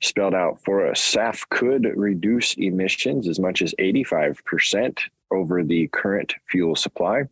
spelled 0.00 0.34
out 0.34 0.62
for 0.64 0.86
us. 0.86 1.00
SAF 1.00 1.48
could 1.50 1.84
reduce 1.96 2.54
emissions 2.54 3.28
as 3.28 3.40
much 3.40 3.60
as 3.60 3.74
85% 3.78 5.00
over 5.32 5.64
the 5.64 5.88
current 5.88 6.34
fuel 6.48 6.76
supply. 6.76 7.24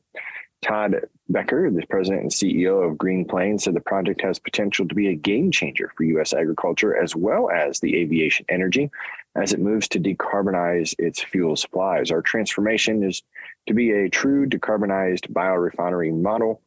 Todd 0.61 1.07
Becker, 1.29 1.71
the 1.71 1.87
president 1.87 2.23
and 2.23 2.33
CEO 2.33 2.85
of 2.85 2.99
Green 2.99 3.25
Plains, 3.25 3.65
said 3.65 3.75
the 3.75 3.81
project 3.81 4.23
has 4.23 4.41
potential 4.41 4.89
to 4.89 4.95
be 4.95 5.09
a 5.09 5.15
game 5.15 5.53
changer 5.53 5.93
for 5.97 6.03
U.S. 6.03 6.33
agriculture 6.33 6.97
as 6.97 7.15
well 7.15 7.49
as 7.51 7.79
the 7.79 7.97
aviation 7.97 8.45
energy 8.49 8.91
as 9.41 9.53
it 9.53 9.61
moves 9.61 9.89
to 9.89 10.01
decarbonize 10.01 10.95
its 10.99 11.23
fuel 11.23 11.57
supplies. 11.57 12.11
Our 12.11 12.23
transformation 12.23 13.03
is 13.03 13.23
to 13.67 13.75
be 13.75 13.93
a 13.93 14.09
true 14.09 14.47
decarbonized 14.47 15.31
biorefinery 15.33 16.13
model 16.13 16.61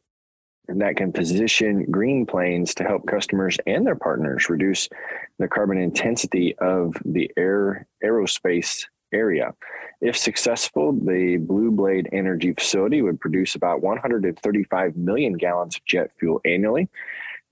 and 0.68 0.80
that 0.80 0.96
can 0.96 1.12
position 1.12 1.90
Green 1.90 2.24
Plains 2.24 2.74
to 2.76 2.84
help 2.84 3.06
customers 3.06 3.58
and 3.66 3.86
their 3.86 3.96
partners 3.96 4.48
reduce 4.48 4.88
the 5.38 5.48
carbon 5.48 5.78
intensity 5.78 6.54
of 6.58 6.96
the 7.04 7.30
air 7.36 7.86
aerospace 8.02 8.86
area. 9.12 9.52
If 10.00 10.16
successful, 10.16 10.92
the 10.92 11.36
Blue 11.36 11.70
Blade 11.70 12.08
Energy 12.12 12.52
facility 12.54 13.02
would 13.02 13.20
produce 13.20 13.54
about 13.54 13.82
135 13.82 14.96
million 14.96 15.34
gallons 15.34 15.76
of 15.76 15.84
jet 15.84 16.10
fuel 16.18 16.40
annually. 16.44 16.88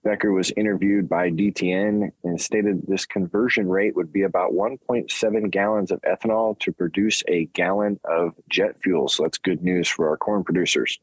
Becker 0.03 0.33
was 0.33 0.51
interviewed 0.57 1.09
by 1.09 1.31
DTN 1.31 2.11
and 2.25 2.41
stated 2.41 2.87
this 2.87 3.05
conversion 3.05 3.69
rate 3.69 3.95
would 3.97 4.13
be 4.13 4.23
about 4.23 4.53
1.7 4.53 5.51
gallons 5.51 5.91
of 5.91 6.01
ethanol 6.03 6.59
to 6.61 6.73
produce 6.73 7.23
a 7.29 7.45
gallon 7.47 8.01
of 8.05 8.35
jet 8.49 8.81
fuel. 8.83 9.09
So 9.09 9.25
that's 9.25 9.37
good 9.37 9.63
news 9.63 9.89
for 9.89 10.09
our 10.09 10.17
corn 10.17 10.43
producers. 10.43 10.99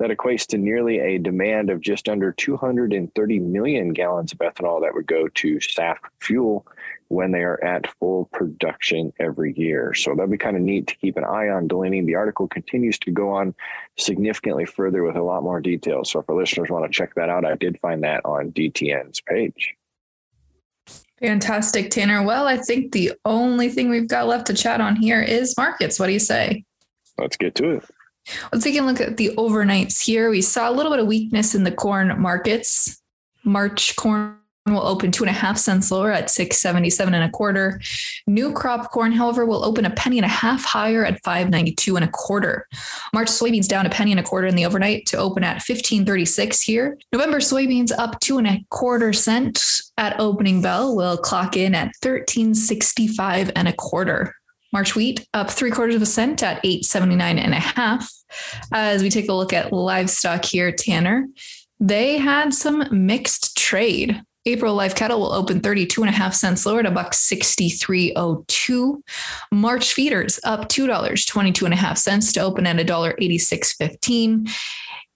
That 0.00 0.10
equates 0.10 0.46
to 0.48 0.58
nearly 0.58 0.98
a 0.98 1.18
demand 1.18 1.70
of 1.70 1.80
just 1.80 2.08
under 2.08 2.32
230 2.32 3.38
million 3.38 3.92
gallons 3.92 4.32
of 4.32 4.38
ethanol 4.38 4.80
that 4.82 4.94
would 4.94 5.06
go 5.06 5.28
to 5.28 5.56
SAF 5.58 5.98
fuel 6.18 6.66
when 7.12 7.30
they 7.30 7.42
are 7.42 7.62
at 7.62 7.92
full 7.98 8.24
production 8.32 9.12
every 9.20 9.52
year. 9.54 9.92
So 9.92 10.14
that'd 10.14 10.30
be 10.30 10.38
kind 10.38 10.56
of 10.56 10.62
neat 10.62 10.86
to 10.86 10.96
keep 10.96 11.18
an 11.18 11.24
eye 11.24 11.50
on. 11.50 11.68
Delaney, 11.68 12.00
the 12.00 12.14
article 12.14 12.48
continues 12.48 12.98
to 13.00 13.10
go 13.10 13.30
on 13.30 13.54
significantly 13.98 14.64
further 14.64 15.02
with 15.02 15.16
a 15.16 15.22
lot 15.22 15.42
more 15.42 15.60
details. 15.60 16.10
So 16.10 16.20
if 16.20 16.30
our 16.30 16.34
listeners 16.34 16.70
want 16.70 16.90
to 16.90 16.90
check 16.90 17.14
that 17.16 17.28
out, 17.28 17.44
I 17.44 17.54
did 17.54 17.78
find 17.80 18.02
that 18.02 18.24
on 18.24 18.50
DTN's 18.52 19.20
page. 19.20 19.74
Fantastic, 21.20 21.90
Tanner. 21.90 22.22
Well, 22.22 22.48
I 22.48 22.56
think 22.56 22.92
the 22.92 23.12
only 23.26 23.68
thing 23.68 23.90
we've 23.90 24.08
got 24.08 24.26
left 24.26 24.46
to 24.46 24.54
chat 24.54 24.80
on 24.80 24.96
here 24.96 25.20
is 25.20 25.54
markets. 25.58 26.00
What 26.00 26.06
do 26.06 26.12
you 26.12 26.18
say? 26.18 26.64
Let's 27.18 27.36
get 27.36 27.54
to 27.56 27.72
it. 27.72 27.84
Let's 28.52 28.64
take 28.64 28.78
a 28.78 28.82
look 28.82 29.02
at 29.02 29.18
the 29.18 29.34
overnights 29.36 30.02
here. 30.02 30.30
We 30.30 30.40
saw 30.40 30.70
a 30.70 30.72
little 30.72 30.90
bit 30.90 31.00
of 31.00 31.06
weakness 31.06 31.54
in 31.54 31.64
the 31.64 31.72
corn 31.72 32.18
markets. 32.20 33.02
March 33.44 33.96
corn 33.96 34.38
will 34.66 34.86
open 34.86 35.10
two 35.10 35.24
and 35.24 35.30
a 35.30 35.32
half 35.32 35.58
cents 35.58 35.90
lower 35.90 36.12
at 36.12 36.30
677 36.30 37.14
and 37.14 37.24
a 37.24 37.30
quarter. 37.30 37.80
New 38.26 38.52
crop 38.52 38.92
corn, 38.92 39.10
however, 39.10 39.44
will 39.44 39.64
open 39.64 39.84
a 39.84 39.90
penny 39.90 40.18
and 40.18 40.24
a 40.24 40.28
half 40.28 40.64
higher 40.64 41.04
at 41.04 41.22
592 41.24 41.96
and 41.96 42.04
a 42.04 42.08
quarter. 42.08 42.68
March 43.12 43.28
soybeans 43.28 43.66
down 43.66 43.86
a 43.86 43.90
penny 43.90 44.12
and 44.12 44.20
a 44.20 44.22
quarter 44.22 44.46
in 44.46 44.54
the 44.54 44.64
overnight 44.64 45.06
to 45.06 45.16
open 45.16 45.42
at 45.42 45.56
1536 45.56 46.62
here. 46.62 46.96
November 47.12 47.38
soybeans 47.38 47.90
up 47.98 48.20
two 48.20 48.38
and 48.38 48.46
a 48.46 48.64
quarter 48.70 49.12
cent 49.12 49.64
at 49.98 50.18
opening 50.20 50.62
bell 50.62 50.94
will 50.94 51.16
clock 51.16 51.56
in 51.56 51.74
at 51.74 51.92
1365 52.00 53.50
and 53.56 53.66
a 53.66 53.72
quarter. 53.72 54.34
March 54.72 54.94
wheat 54.94 55.26
up 55.34 55.50
three 55.50 55.70
quarters 55.70 55.96
of 55.96 56.02
a 56.02 56.06
cent 56.06 56.42
at 56.42 56.64
879 56.64 57.38
and 57.38 57.52
a 57.52 57.58
half. 57.60 58.10
As 58.72 59.02
we 59.02 59.10
take 59.10 59.28
a 59.28 59.34
look 59.34 59.52
at 59.52 59.72
livestock 59.72 60.44
here, 60.44 60.72
Tanner, 60.72 61.26
they 61.78 62.16
had 62.16 62.54
some 62.54 62.84
mixed 62.90 63.56
trade 63.56 64.22
April 64.44 64.74
live 64.74 64.94
cattle 64.94 65.20
will 65.20 65.32
open 65.32 65.60
32 65.60 66.02
and 66.02 66.10
a 66.10 66.12
half 66.12 66.34
cents 66.34 66.66
lower 66.66 66.80
at 66.80 66.86
a 66.86 66.90
buck 66.90 67.12
63.02. 67.12 69.02
March 69.52 69.92
feeders 69.92 70.40
up 70.42 70.68
$2, 70.68 71.26
22 71.26 71.64
and 71.64 71.74
a 71.74 71.76
half 71.76 71.96
cents 71.96 72.32
to 72.32 72.40
open 72.40 72.66
at 72.66 72.80
a 72.80 72.84
dollar 72.84 73.14
86.15. 73.20 74.50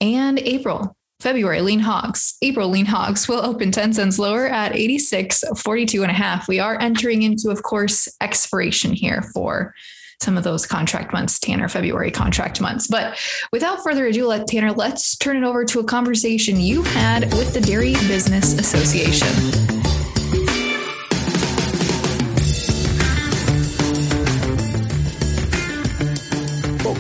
And 0.01 0.39
April 0.39 0.97
February 1.21 1.63
lean 1.63 1.81
hogs. 1.81 2.37
April 2.43 2.69
lean 2.69 2.87
hogs 2.87 3.27
will 3.27 3.45
open 3.45 3.73
10 3.73 3.95
cents 3.95 4.19
lower 4.19 4.47
at 4.47 4.77
86, 4.77 5.43
42 5.57 6.03
and 6.03 6.11
a 6.11 6.15
half. 6.15 6.47
We 6.47 6.61
are 6.61 6.79
entering 6.81 7.23
into, 7.23 7.51
of 7.51 7.63
course, 7.63 8.07
expiration 8.21 8.93
here 8.93 9.23
for 9.35 9.75
some 10.21 10.37
of 10.37 10.45
those 10.45 10.67
contract 10.67 11.13
months, 11.13 11.39
Tanner, 11.39 11.69
February 11.69 12.11
contract 12.11 12.61
months. 12.61 12.87
But 12.87 13.19
without 13.53 13.83
further 13.83 14.07
ado, 14.07 14.27
let 14.27 14.47
Tanner, 14.47 14.73
let's 14.73 15.17
turn 15.17 15.37
it 15.37 15.45
over 15.45 15.65
to 15.65 15.81
a 15.81 15.85
conversation 15.85 16.61
you 16.61 16.83
had 16.83 17.25
with 17.35 17.55
the 17.55 17.61
Dairy 17.61 17.93
Business 18.09 18.59
Association. 18.59 19.77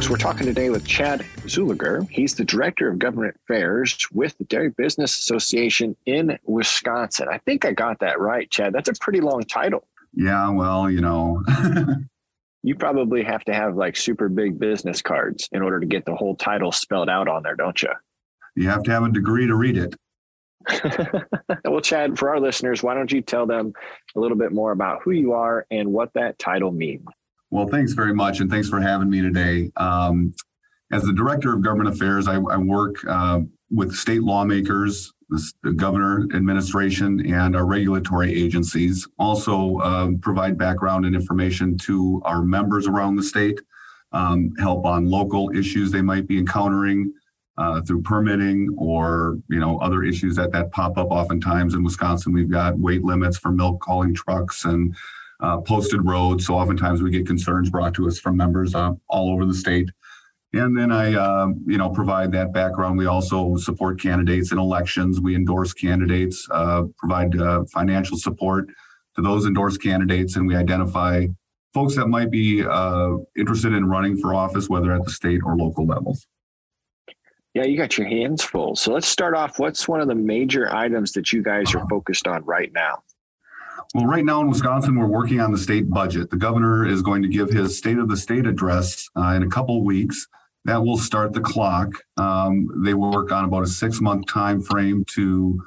folks. 0.06 0.11
We're 0.11 0.16
talking 0.16 0.46
today 0.46 0.70
with 0.70 0.87
Chad 0.87 1.20
Zuleger. 1.46 2.08
He's 2.11 2.35
the 2.35 2.44
Director 2.44 2.88
of 2.88 2.99
Government 2.99 3.37
Affairs 3.44 4.06
with 4.12 4.37
the 4.38 4.44
Dairy 4.44 4.70
Business 4.70 5.18
Association 5.18 5.96
in 6.06 6.38
Wisconsin. 6.44 7.28
I 7.30 7.38
think 7.38 7.64
I 7.64 7.73
got 7.73 8.00
that 8.00 8.20
right, 8.20 8.50
Chad. 8.50 8.73
That's 8.73 8.88
a 8.88 8.94
pretty 9.00 9.20
long 9.20 9.42
title. 9.42 9.87
Yeah, 10.12 10.50
well, 10.50 10.90
you 10.90 11.00
know. 11.00 11.42
you 12.66 12.75
probably 12.75 13.23
have 13.23 13.44
to 13.44 13.54
have 13.54 13.76
like 13.76 13.96
super 13.96 14.28
big 14.28 14.58
business 14.58 15.00
cards 15.00 15.49
in 15.52 15.62
order 15.62 15.78
to 15.78 15.87
get 15.87 16.04
the 16.04 16.16
whole 16.16 16.35
title 16.35 16.73
spelled 16.73 17.08
out 17.08 17.28
on 17.28 17.44
there, 17.44 17.54
don't 17.54 17.80
you? 17.80 17.90
You 18.56 18.68
have 18.68 18.82
to 18.82 18.90
have 18.90 19.04
a 19.04 19.08
degree 19.08 19.46
to 19.46 19.54
read 19.54 19.76
it. 19.78 19.94
well, 21.64 21.80
Chad, 21.80 22.18
for 22.18 22.28
our 22.28 22.40
listeners, 22.40 22.82
why 22.82 22.94
don't 22.94 23.12
you 23.12 23.23
tell 23.23 23.46
them 23.46 23.73
a 24.16 24.18
little 24.18 24.37
bit 24.37 24.50
more 24.50 24.73
about 24.73 25.00
who 25.04 25.12
you 25.12 25.32
are 25.32 25.64
and 25.70 25.92
what 25.92 26.12
that 26.14 26.40
title 26.40 26.73
means? 26.73 27.04
Well, 27.50 27.68
thanks 27.68 27.92
very 27.92 28.12
much, 28.12 28.40
and 28.40 28.50
thanks 28.50 28.68
for 28.68 28.80
having 28.80 29.08
me 29.08 29.20
today. 29.20 29.70
Um, 29.76 30.35
as 30.90 31.04
the 31.04 31.12
director 31.12 31.54
of 31.54 31.62
government 31.62 31.94
affairs, 31.94 32.26
I, 32.26 32.35
I 32.35 32.56
work 32.56 32.96
uh, 33.08 33.42
with 33.70 33.94
state 33.94 34.25
lawmakers, 34.25 35.12
the 35.28 35.73
governor 35.73 36.26
administration, 36.35 37.33
and 37.33 37.56
our 37.56 37.66
regulatory 37.66 38.33
agencies. 38.33 39.06
Also, 39.18 39.78
um, 39.80 40.18
provide 40.18 40.56
background 40.56 41.04
and 41.04 41.14
information 41.14 41.76
to 41.78 42.23
our 42.25 42.42
members 42.42 42.87
around 42.87 43.16
the 43.16 43.23
state, 43.23 43.61
um, 44.12 44.52
help 44.59 44.85
on 44.85 45.06
local 45.06 45.50
issues 45.56 45.90
they 45.90 46.02
might 46.02 46.26
be 46.26 46.38
encountering. 46.38 47.12
Uh, 47.59 47.80
through 47.80 48.02
permitting 48.02 48.68
or 48.76 49.38
you 49.49 49.59
know 49.59 49.78
other 49.78 50.04
issues 50.04 50.37
that 50.37 50.52
that 50.52 50.71
pop 50.73 50.99
up 50.99 51.11
oftentimes 51.11 51.73
in 51.73 51.83
Wisconsin 51.83 52.35
we've 52.35 52.50
got 52.50 52.78
weight 52.78 53.02
limits 53.02 53.38
for 53.38 53.50
milk 53.50 53.83
hauling 53.83 54.14
trucks 54.14 54.66
and 54.66 54.95
uh, 55.40 55.59
posted 55.59 56.04
roads. 56.04 56.47
So 56.47 56.54
oftentimes 56.54 57.02
we 57.02 57.11
get 57.11 57.26
concerns 57.26 57.71
brought 57.71 57.95
to 57.95 58.06
us 58.06 58.18
from 58.18 58.37
members 58.37 58.75
uh, 58.75 58.92
all 59.09 59.33
over 59.33 59.45
the 59.45 59.54
state. 59.54 59.90
And 60.52 60.76
then 60.76 60.90
I, 60.90 61.14
uh, 61.14 61.48
you 61.66 61.76
know, 61.76 61.90
provide 61.90 62.32
that 62.32 62.52
background. 62.52 62.96
We 62.96 63.06
also 63.06 63.56
support 63.56 64.00
candidates 64.00 64.52
in 64.52 64.58
elections. 64.58 65.20
We 65.20 65.34
endorse 65.34 65.72
candidates, 65.72 66.46
uh, 66.50 66.84
provide 66.96 67.38
uh, 67.38 67.64
financial 67.72 68.16
support 68.16 68.68
to 69.16 69.22
those 69.22 69.46
endorsed 69.46 69.82
candidates, 69.82 70.36
and 70.36 70.46
we 70.46 70.54
identify 70.56 71.26
folks 71.74 71.96
that 71.96 72.06
might 72.06 72.30
be 72.30 72.64
uh, 72.64 73.16
interested 73.36 73.72
in 73.72 73.86
running 73.86 74.16
for 74.16 74.34
office, 74.34 74.68
whether 74.68 74.92
at 74.92 75.04
the 75.04 75.10
state 75.10 75.40
or 75.44 75.56
local 75.56 75.86
levels. 75.86 76.26
Yeah, 77.54 77.64
you 77.64 77.76
got 77.76 77.96
your 77.96 78.06
hands 78.06 78.42
full. 78.42 78.76
So 78.76 78.92
let's 78.92 79.08
start 79.08 79.34
off. 79.34 79.58
What's 79.58 79.88
one 79.88 80.00
of 80.02 80.08
the 80.08 80.14
major 80.14 80.74
items 80.74 81.12
that 81.12 81.32
you 81.32 81.42
guys 81.42 81.74
are 81.74 81.86
focused 81.88 82.26
on 82.26 82.44
right 82.44 82.70
now? 82.74 82.98
Well, 83.94 84.06
right 84.06 84.24
now 84.24 84.40
in 84.40 84.48
Wisconsin, 84.48 84.96
we're 84.96 85.06
working 85.06 85.40
on 85.40 85.52
the 85.52 85.58
state 85.58 85.88
budget. 85.88 86.30
The 86.30 86.36
governor 86.36 86.86
is 86.86 87.02
going 87.02 87.22
to 87.22 87.28
give 87.28 87.50
his 87.50 87.78
state 87.78 87.98
of 87.98 88.08
the 88.08 88.16
state 88.16 88.46
address 88.46 89.08
uh, 89.16 89.34
in 89.36 89.42
a 89.42 89.48
couple 89.48 89.82
weeks. 89.84 90.26
That 90.64 90.82
will 90.82 90.98
start 90.98 91.32
the 91.32 91.40
clock. 91.40 91.88
Um, 92.16 92.68
they 92.84 92.94
work 92.94 93.30
on 93.30 93.44
about 93.44 93.62
a 93.62 93.68
six 93.68 94.00
month 94.00 94.26
time 94.26 94.60
frame 94.60 95.04
to 95.14 95.60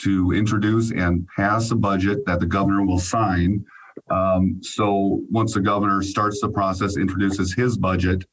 to 0.00 0.32
introduce 0.32 0.90
and 0.90 1.26
pass 1.36 1.70
a 1.70 1.76
budget 1.76 2.26
that 2.26 2.40
the 2.40 2.46
governor 2.46 2.84
will 2.84 2.98
sign. 2.98 3.64
Um, 4.10 4.58
so 4.60 5.22
once 5.30 5.54
the 5.54 5.60
governor 5.60 6.02
starts 6.02 6.40
the 6.40 6.48
process, 6.50 6.96
introduces 6.96 7.54
his 7.54 7.78
budget, 7.78 8.24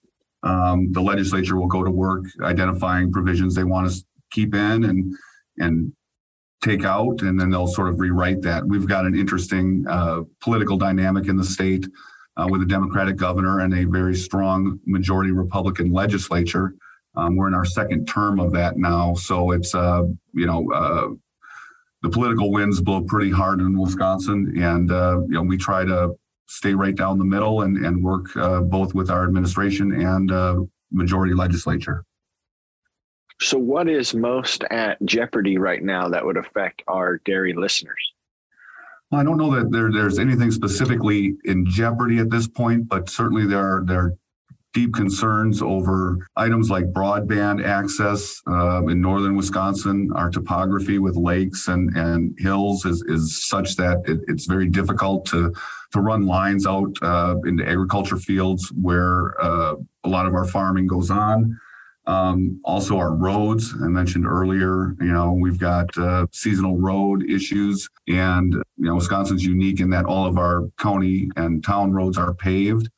um, 0.44 0.92
the 0.92 1.02
legislature 1.02 1.56
will 1.56 1.68
go 1.68 1.84
to 1.84 1.92
work 1.92 2.26
identifying 2.42 3.12
provisions 3.12 3.56
they 3.56 3.64
want 3.64 3.90
to 3.90 4.04
keep 4.32 4.54
in 4.56 4.84
and 4.84 5.14
and 5.58 5.94
take 6.62 6.86
out, 6.86 7.22
and 7.22 7.40
then 7.40 7.50
they'll 7.50 7.68
sort 7.68 7.90
of 7.90 8.00
rewrite 8.00 8.42
that. 8.44 8.66
We've 8.66 8.88
got 8.88 9.06
an 9.06 9.16
interesting 9.16 9.86
uh, 9.90 10.22
political 10.42 10.78
dynamic 10.78 11.28
in 11.28 11.36
the 11.36 11.44
state 11.44 11.88
uh, 12.38 12.48
with 12.50 12.62
a 12.62 12.66
Democratic 12.66 13.18
governor 13.18 13.60
and 13.60 13.74
a 13.74 13.84
very 13.86 14.16
strong 14.16 14.80
majority 14.86 15.32
Republican 15.32 15.92
legislature. 15.92 16.76
Um, 17.16 17.36
we're 17.36 17.48
in 17.48 17.54
our 17.54 17.66
second 17.66 18.08
term 18.08 18.40
of 18.40 18.54
that 18.54 18.78
now, 18.78 19.16
so 19.16 19.52
it's 19.52 19.76
uh, 19.76 20.04
you 20.34 20.46
know 20.46 20.72
uh, 20.72 21.10
the 22.04 22.10
political 22.10 22.52
winds 22.52 22.80
blow 22.80 23.02
pretty 23.02 23.32
hard 23.32 23.60
in 23.60 23.78
Wisconsin, 23.78 24.54
and 24.58 24.92
uh, 24.92 25.20
you 25.24 25.34
know 25.34 25.42
we 25.42 25.58
try 25.58 25.84
to 25.84 26.16
stay 26.48 26.74
right 26.74 26.96
down 26.96 27.18
the 27.18 27.26
middle 27.26 27.64
and 27.64 27.84
and 27.86 28.02
work 28.02 28.36
uh, 28.38 28.62
both 28.62 28.94
with 28.94 29.10
our 29.10 29.24
administration 29.24 29.92
and 29.92 30.70
majority 30.92 31.34
legislature. 31.34 32.06
So, 33.42 33.58
what 33.58 33.90
is 33.90 34.14
most 34.14 34.64
at 34.66 35.04
jeopardy 35.04 35.58
right 35.58 35.82
now 35.82 36.08
that 36.10 36.24
would 36.24 36.38
affect 36.38 36.84
our 36.88 37.18
dairy 37.26 37.54
listeners? 37.54 38.14
Well, 39.10 39.20
I 39.20 39.24
don't 39.24 39.38
know 39.38 39.54
that 39.56 39.72
there, 39.72 39.92
there's 39.92 40.20
anything 40.20 40.52
specifically 40.52 41.36
in 41.46 41.66
jeopardy 41.66 42.20
at 42.20 42.30
this 42.30 42.48
point, 42.48 42.88
but 42.88 43.10
certainly 43.10 43.48
there 43.48 43.60
are 43.60 43.84
there 43.84 44.00
are 44.00 44.16
deep 44.74 44.94
concerns 44.94 45.62
over 45.62 46.30
items 46.38 46.70
like 46.70 46.94
broadband 46.94 47.66
access 47.66 48.42
uh, 48.48 48.86
in 48.86 49.02
northern 49.02 49.36
Wisconsin. 49.36 50.12
Our 50.16 50.30
topography 50.30 51.00
with 51.00 51.18
lakes 51.18 51.68
and, 51.68 51.94
and 51.98 52.38
hills 52.40 52.86
is, 52.86 53.02
is 53.08 53.46
such 53.48 53.76
that 53.76 54.04
it, 54.06 54.22
it's 54.28 54.46
very 54.46 54.68
difficult 54.70 55.26
to 55.28 55.52
to 55.94 56.00
run 56.00 56.28
lines 56.28 56.68
out 56.68 56.96
uh, 57.02 57.36
into 57.46 57.68
agriculture 57.68 58.18
fields 58.18 58.72
where 58.80 59.34
uh, 59.44 59.76
a 60.04 60.10
lot 60.10 60.28
of 60.28 60.36
our 60.36 60.46
farming 60.46 60.86
goes 60.86 61.10
on. 61.10 61.60
Um, 62.08 62.60
also, 62.64 62.98
our 62.98 63.14
roads, 63.14 63.74
I 63.82 63.88
mentioned 63.88 64.26
earlier, 64.26 64.96
you 65.00 65.12
know, 65.14 65.34
we've 65.34 65.60
got 65.60 65.96
uh, 65.98 66.26
seasonal 66.32 66.78
road 66.78 67.30
issues. 67.30 67.88
And, 68.08 68.54
you 68.54 68.64
know, 68.78 68.96
Wisconsin's 68.96 69.46
unique 69.46 69.80
in 69.80 69.90
that 69.92 70.06
all 70.06 70.26
of 70.26 70.38
our 70.38 70.64
county 70.80 71.30
and 71.36 71.64
town 71.64 71.94
roads 71.94 72.18
are 72.18 72.34
paved. 72.34 72.90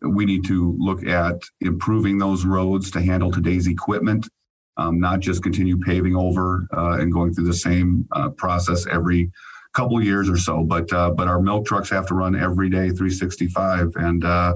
We 0.00 0.24
need 0.24 0.44
to 0.46 0.76
look 0.78 1.04
at 1.06 1.42
improving 1.60 2.18
those 2.18 2.44
roads 2.44 2.90
to 2.92 3.00
handle 3.00 3.30
today's 3.30 3.66
equipment, 3.66 4.28
um, 4.76 5.00
not 5.00 5.20
just 5.20 5.42
continue 5.42 5.78
paving 5.78 6.16
over 6.16 6.66
uh, 6.76 6.98
and 7.00 7.12
going 7.12 7.34
through 7.34 7.46
the 7.46 7.54
same 7.54 8.06
uh, 8.12 8.30
process 8.30 8.86
every 8.86 9.30
couple 9.74 9.98
of 9.98 10.04
years 10.04 10.28
or 10.28 10.36
so. 10.36 10.62
But 10.62 10.92
uh, 10.92 11.10
but 11.10 11.28
our 11.28 11.40
milk 11.40 11.66
trucks 11.66 11.88
have 11.90 12.06
to 12.08 12.14
run 12.14 12.34
every 12.34 12.68
day, 12.68 12.90
365. 12.90 13.92
And 13.96 14.24
uh, 14.24 14.54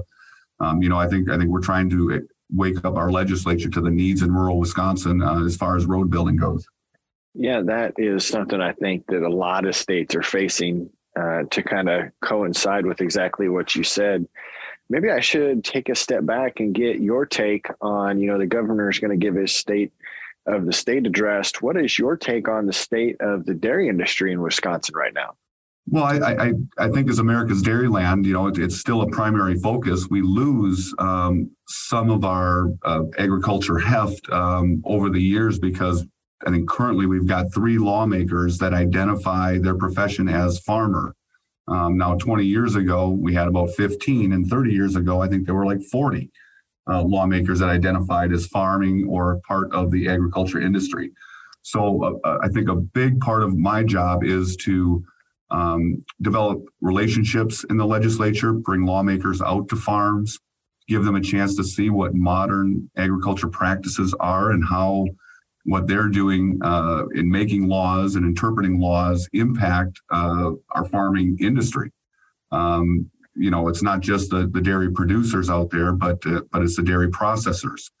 um, 0.59 0.81
you 0.81 0.89
know, 0.89 0.97
I 0.97 1.07
think 1.07 1.29
I 1.29 1.37
think 1.37 1.49
we're 1.49 1.61
trying 1.61 1.89
to 1.91 2.27
wake 2.53 2.83
up 2.85 2.95
our 2.95 3.11
legislature 3.11 3.69
to 3.69 3.81
the 3.81 3.89
needs 3.89 4.21
in 4.21 4.33
rural 4.33 4.59
Wisconsin 4.59 5.21
uh, 5.21 5.43
as 5.43 5.55
far 5.55 5.75
as 5.75 5.85
road 5.85 6.09
building 6.09 6.37
goes. 6.37 6.65
Yeah, 7.33 7.61
that 7.65 7.93
is 7.97 8.25
something 8.25 8.59
I 8.61 8.73
think 8.73 9.05
that 9.07 9.21
a 9.21 9.29
lot 9.29 9.65
of 9.65 9.75
states 9.75 10.15
are 10.15 10.23
facing 10.23 10.89
uh, 11.15 11.43
to 11.51 11.61
kind 11.63 11.89
of 11.89 12.05
coincide 12.21 12.85
with 12.85 13.01
exactly 13.01 13.49
what 13.49 13.75
you 13.75 13.83
said. 13.83 14.27
Maybe 14.89 15.11
I 15.11 15.19
should 15.19 15.63
take 15.63 15.89
a 15.89 15.95
step 15.95 16.25
back 16.25 16.59
and 16.59 16.73
get 16.73 16.99
your 16.99 17.25
take 17.25 17.67
on, 17.81 18.19
you 18.19 18.27
know, 18.27 18.37
the 18.37 18.45
governor 18.45 18.89
is 18.89 18.99
going 18.99 19.11
to 19.11 19.23
give 19.23 19.35
his 19.35 19.53
state 19.53 19.91
of 20.45 20.65
the 20.65 20.73
state 20.73 21.05
address. 21.05 21.51
What 21.61 21.77
is 21.77 21.99
your 21.99 22.15
take 22.15 22.47
on 22.47 22.65
the 22.65 22.73
state 22.73 23.17
of 23.19 23.45
the 23.45 23.53
dairy 23.53 23.89
industry 23.89 24.31
in 24.31 24.41
Wisconsin 24.41 24.95
right 24.95 25.13
now? 25.13 25.35
Well, 25.89 26.03
I, 26.03 26.17
I, 26.17 26.53
I 26.77 26.89
think 26.89 27.09
as 27.09 27.19
America's 27.19 27.63
dairyland, 27.63 28.25
you 28.25 28.33
know, 28.33 28.47
it, 28.47 28.57
it's 28.57 28.77
still 28.77 29.01
a 29.03 29.07
primary 29.07 29.57
focus. 29.57 30.09
We 30.09 30.21
lose 30.21 30.93
um, 30.99 31.49
some 31.67 32.09
of 32.09 32.25
our 32.25 32.67
uh, 32.83 33.03
agriculture 33.17 33.77
heft 33.77 34.29
um, 34.29 34.81
over 34.85 35.09
the 35.09 35.21
years 35.21 35.59
because 35.59 36.05
I 36.45 36.51
think 36.51 36.67
currently 36.67 37.05
we've 37.05 37.25
got 37.25 37.53
three 37.53 37.77
lawmakers 37.77 38.57
that 38.57 38.73
identify 38.73 39.59
their 39.59 39.75
profession 39.75 40.27
as 40.27 40.59
farmer. 40.59 41.15
Um, 41.69 41.97
now, 41.97 42.15
20 42.15 42.45
years 42.45 42.75
ago, 42.75 43.09
we 43.09 43.33
had 43.33 43.47
about 43.47 43.71
15, 43.71 44.33
and 44.33 44.47
30 44.47 44.71
years 44.71 44.95
ago, 44.97 45.21
I 45.21 45.29
think 45.29 45.45
there 45.45 45.55
were 45.55 45.65
like 45.65 45.81
40 45.81 46.29
uh, 46.89 47.01
lawmakers 47.01 47.59
that 47.59 47.69
identified 47.69 48.33
as 48.33 48.45
farming 48.47 49.07
or 49.09 49.39
part 49.47 49.73
of 49.73 49.91
the 49.91 50.09
agriculture 50.09 50.59
industry. 50.59 51.11
So, 51.61 52.19
uh, 52.23 52.39
I 52.41 52.49
think 52.49 52.69
a 52.69 52.75
big 52.75 53.19
part 53.19 53.43
of 53.43 53.57
my 53.57 53.83
job 53.83 54.23
is 54.23 54.55
to 54.57 55.03
um, 55.49 56.03
develop 56.21 56.63
relationships 56.81 57.63
in 57.69 57.77
the 57.77 57.85
legislature, 57.85 58.53
bring 58.53 58.85
lawmakers 58.85 59.41
out 59.41 59.69
to 59.69 59.75
farms, 59.75 60.39
give 60.87 61.03
them 61.03 61.15
a 61.15 61.21
chance 61.21 61.55
to 61.55 61.63
see 61.63 61.89
what 61.89 62.13
modern 62.13 62.89
agriculture 62.97 63.47
practices 63.47 64.13
are 64.19 64.51
and 64.51 64.63
how 64.67 65.05
what 65.65 65.85
they're 65.85 66.07
doing 66.07 66.57
uh, 66.63 67.03
in 67.15 67.29
making 67.29 67.67
laws 67.67 68.15
and 68.15 68.25
interpreting 68.25 68.79
laws 68.79 69.27
impact 69.33 69.99
uh, 70.11 70.51
our 70.71 70.85
farming 70.85 71.37
industry. 71.41 71.91
Um, 72.51 73.11
you 73.35 73.51
know, 73.51 73.67
it's 73.67 73.83
not 73.83 73.99
just 73.99 74.29
the, 74.29 74.47
the 74.47 74.61
dairy 74.61 74.89
producers 74.91 75.49
out 75.49 75.69
there, 75.69 75.91
but 75.91 76.25
uh, 76.25 76.41
but 76.51 76.61
it's 76.61 76.77
the 76.77 76.83
dairy 76.83 77.09
processors. 77.09 77.91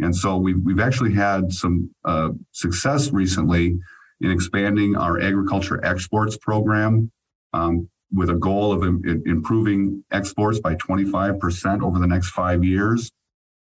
And 0.00 0.16
so 0.16 0.38
we've, 0.38 0.58
we've 0.64 0.80
actually 0.80 1.12
had 1.12 1.52
some 1.52 1.90
uh, 2.06 2.30
success 2.52 3.10
recently 3.10 3.78
in 4.20 4.30
expanding 4.30 4.96
our 4.96 5.20
agriculture 5.20 5.84
exports 5.84 6.36
program 6.36 7.10
um, 7.52 7.88
with 8.12 8.30
a 8.30 8.34
goal 8.34 8.72
of 8.72 8.82
Im- 8.82 9.22
improving 9.26 10.04
exports 10.10 10.60
by 10.60 10.74
25% 10.74 11.82
over 11.82 11.98
the 11.98 12.06
next 12.06 12.30
five 12.30 12.64
years. 12.64 13.10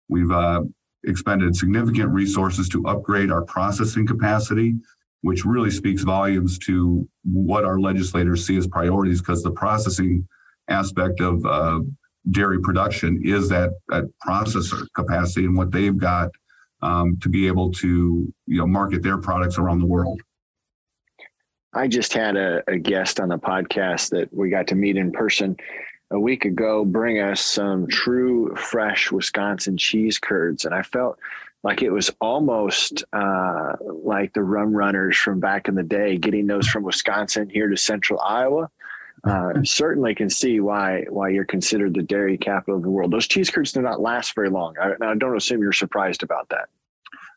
We've 0.10 0.32
uh, 0.32 0.64
expended 1.06 1.56
significant 1.56 2.10
resources 2.10 2.70
to 2.70 2.86
upgrade 2.86 3.32
our 3.32 3.44
processing 3.44 4.08
capacity, 4.08 4.76
which 5.22 5.46
really 5.46 5.72
speaks 5.72 6.04
volumes 6.04 6.58
to 6.60 7.08
what 7.24 7.66
our 7.66 7.80
legislators 7.80 8.46
see 8.46 8.58
as 8.58 8.68
priorities 8.68 9.22
because 9.22 9.44
the 9.44 9.52
processing 9.52 10.28
aspect 10.70 11.22
of 11.22 11.46
uh, 11.46 11.80
dairy 12.32 12.60
production 12.62 13.22
is 13.24 13.50
that, 13.50 13.72
that 13.90 14.04
processor 14.26 14.86
capacity 14.96 15.46
and 15.46 15.58
what 15.58 15.72
they've 15.72 15.98
got 15.98 16.30
um, 16.82 17.18
to 17.22 17.30
be 17.30 17.48
able 17.48 17.72
to 17.72 18.32
you 18.46 18.58
know 18.58 18.68
market 18.68 19.02
their 19.02 19.18
products 19.18 19.58
around 19.58 19.80
the 19.80 19.86
world. 19.86 20.22
I 21.78 21.88
just 21.88 22.14
had 22.14 22.36
a, 22.36 22.64
a 22.68 22.78
guest 22.78 23.20
on 23.20 23.30
the 23.30 23.38
podcast 23.38 24.10
that 24.10 24.34
we 24.34 24.50
got 24.50 24.68
to 24.68 24.76
meet 24.76 24.98
in 24.98 25.12
person 25.12 25.58
a 26.10 26.20
week 26.20 26.46
ago 26.46 26.86
bring 26.86 27.20
us 27.20 27.42
some 27.42 27.88
true 27.88 28.56
fresh 28.56 29.12
Wisconsin 29.12 29.78
cheese 29.78 30.18
curds. 30.18 30.66
And 30.66 30.74
I 30.74 30.82
felt 30.82 31.20
like 31.64 31.82
it 31.82 31.92
was 31.92 32.10
almost 32.22 33.04
uh, 33.14 33.74
like 33.82 34.34
the 34.34 34.44
rum 34.44 34.74
runners 34.74 35.18
from 35.18 35.40
back 35.40 35.68
in 35.68 35.76
the 35.76 35.84
day, 35.84 36.18
getting 36.18 36.48
those 36.48 36.68
from 36.68 36.84
Wisconsin 36.84 37.50
here 37.50 37.68
to 37.68 37.78
central 37.78 38.20
Iowa. 38.22 38.70
Uh, 39.24 39.64
certainly 39.64 40.16
can 40.16 40.30
see 40.30 40.60
why 40.60 41.04
why 41.10 41.30
you're 41.30 41.44
considered 41.44 41.94
the 41.94 42.04
dairy 42.04 42.38
capital 42.38 42.78
of 42.78 42.84
the 42.84 42.90
world. 42.90 43.12
Those 43.12 43.28
cheese 43.28 43.50
curds 43.50 43.72
do 43.72 43.82
not 43.82 44.00
last 44.00 44.34
very 44.36 44.50
long. 44.50 44.76
I, 44.80 44.94
I 45.02 45.16
don't 45.16 45.36
assume 45.36 45.62
you're 45.62 45.74
surprised 45.74 46.24
about 46.24 46.50
that. 46.50 46.70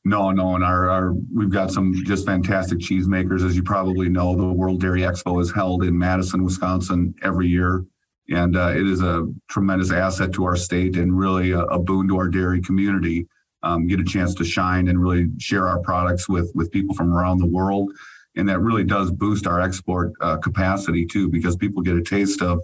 No, 0.04 0.30
no, 0.30 0.54
and 0.54 0.64
our, 0.64 0.88
our 0.88 1.12
we've 1.34 1.50
got 1.50 1.70
some 1.70 1.92
just 2.06 2.24
fantastic 2.24 2.78
cheesemakers. 2.78 3.44
As 3.44 3.54
you 3.54 3.62
probably 3.62 4.08
know, 4.08 4.34
the 4.34 4.52
World 4.52 4.80
Dairy 4.80 5.02
Expo 5.02 5.42
is 5.42 5.52
held 5.52 5.84
in 5.84 5.98
Madison, 5.98 6.42
Wisconsin 6.42 7.14
every 7.22 7.48
year. 7.48 7.84
And 8.30 8.56
uh, 8.56 8.70
it 8.70 8.86
is 8.86 9.02
a 9.02 9.26
tremendous 9.48 9.90
asset 9.90 10.32
to 10.34 10.44
our 10.44 10.56
state 10.56 10.96
and 10.96 11.18
really 11.18 11.50
a, 11.50 11.62
a 11.62 11.78
boon 11.78 12.08
to 12.08 12.16
our 12.16 12.28
dairy 12.28 12.60
community. 12.62 13.26
Um, 13.62 13.88
get 13.88 14.00
a 14.00 14.04
chance 14.04 14.34
to 14.36 14.44
shine 14.44 14.88
and 14.88 15.02
really 15.02 15.26
share 15.38 15.68
our 15.68 15.80
products 15.80 16.28
with 16.28 16.50
with 16.54 16.70
people 16.70 16.94
from 16.94 17.12
around 17.12 17.38
the 17.38 17.46
world, 17.46 17.90
and 18.36 18.48
that 18.48 18.60
really 18.60 18.84
does 18.84 19.10
boost 19.10 19.46
our 19.46 19.60
export 19.60 20.12
uh, 20.22 20.38
capacity 20.38 21.04
too, 21.04 21.28
because 21.28 21.56
people 21.56 21.82
get 21.82 21.96
a 21.96 22.02
taste 22.02 22.40
of 22.40 22.60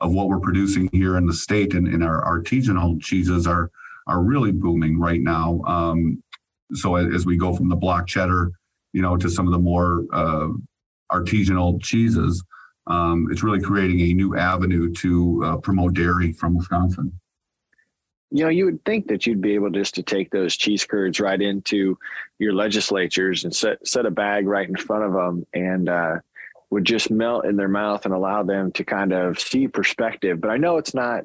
of 0.00 0.12
what 0.12 0.28
we're 0.28 0.40
producing 0.40 0.88
here 0.92 1.16
in 1.16 1.26
the 1.26 1.32
state, 1.32 1.74
and, 1.74 1.86
and 1.86 2.02
our 2.02 2.24
artisanal 2.24 3.00
cheeses 3.00 3.46
are 3.46 3.70
are 4.08 4.20
really 4.20 4.50
booming 4.50 4.98
right 4.98 5.20
now. 5.20 5.60
Um, 5.64 6.20
so 6.74 6.96
as 6.96 7.26
we 7.26 7.36
go 7.36 7.54
from 7.54 7.68
the 7.68 7.76
block 7.76 8.06
cheddar, 8.06 8.52
you 8.92 9.02
know, 9.02 9.16
to 9.16 9.28
some 9.28 9.46
of 9.46 9.52
the 9.52 9.58
more 9.58 10.04
uh, 10.12 10.48
artisanal 11.10 11.82
cheeses, 11.82 12.42
um, 12.86 13.28
it's 13.30 13.42
really 13.42 13.60
creating 13.60 14.00
a 14.00 14.12
new 14.12 14.36
avenue 14.36 14.92
to 14.92 15.42
uh, 15.44 15.56
promote 15.58 15.94
dairy 15.94 16.32
from 16.32 16.56
Wisconsin. 16.56 17.12
You 18.30 18.44
know, 18.44 18.50
you 18.50 18.64
would 18.64 18.84
think 18.84 19.08
that 19.08 19.26
you'd 19.26 19.42
be 19.42 19.54
able 19.54 19.70
just 19.70 19.94
to 19.96 20.02
take 20.02 20.30
those 20.30 20.56
cheese 20.56 20.86
curds 20.86 21.20
right 21.20 21.40
into 21.40 21.98
your 22.38 22.54
legislatures 22.54 23.44
and 23.44 23.54
set 23.54 23.86
set 23.86 24.06
a 24.06 24.10
bag 24.10 24.46
right 24.46 24.68
in 24.68 24.74
front 24.74 25.04
of 25.04 25.12
them 25.12 25.46
and 25.52 25.88
uh, 25.88 26.16
would 26.70 26.86
just 26.86 27.10
melt 27.10 27.44
in 27.44 27.56
their 27.56 27.68
mouth 27.68 28.06
and 28.06 28.14
allow 28.14 28.42
them 28.42 28.72
to 28.72 28.84
kind 28.84 29.12
of 29.12 29.38
see 29.38 29.68
perspective. 29.68 30.40
But 30.40 30.50
I 30.50 30.56
know 30.56 30.78
it's 30.78 30.94
not 30.94 31.24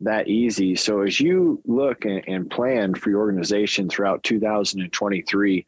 that 0.00 0.28
easy. 0.28 0.76
So 0.76 1.02
as 1.02 1.20
you 1.20 1.60
look 1.64 2.04
and, 2.04 2.22
and 2.26 2.50
plan 2.50 2.94
for 2.94 3.10
your 3.10 3.20
organization 3.20 3.88
throughout 3.88 4.22
2023, 4.22 5.66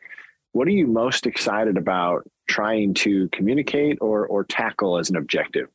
what 0.53 0.67
are 0.67 0.73
you 0.73 0.87
most 0.87 1.27
excited 1.27 1.77
about 1.77 2.29
trying 2.49 2.95
to 2.95 3.29
communicate 3.29 3.99
or, 4.01 4.27
or 4.27 4.45
tackle 4.45 4.99
as 4.99 5.11
an 5.11 5.17
objective? 5.17 5.69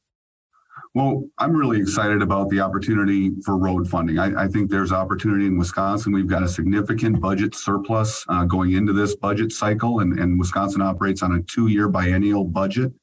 Well, 0.94 1.26
I'm 1.38 1.54
really 1.54 1.80
excited 1.80 2.22
about 2.22 2.50
the 2.50 2.62
opportunity 2.62 3.32
for 3.44 3.58
road 3.58 3.90
funding. 3.90 4.18
I, 4.18 4.44
I, 4.44 4.48
think 4.48 4.70
there's 4.70 4.94
opportunity 4.94 5.46
in 5.46 5.58
Wisconsin. 5.58 6.14
We've 6.14 6.28
got 6.28 6.42
a 6.42 6.48
significant 6.48 7.20
budget 7.20 7.54
surplus 7.54 8.24
uh, 8.30 8.46
going 8.46 8.74
into 8.74 8.94
this 8.94 9.14
budget 9.14 9.52
cycle, 9.52 10.00
and, 10.00 10.18
and 10.18 10.40
Wisconsin 10.40 10.82
operates 10.82 11.22
on 11.22 11.36
a 11.36 11.42
two 11.44 11.68
year 11.68 11.90
biennial 11.90 12.46
budget. 12.46 12.94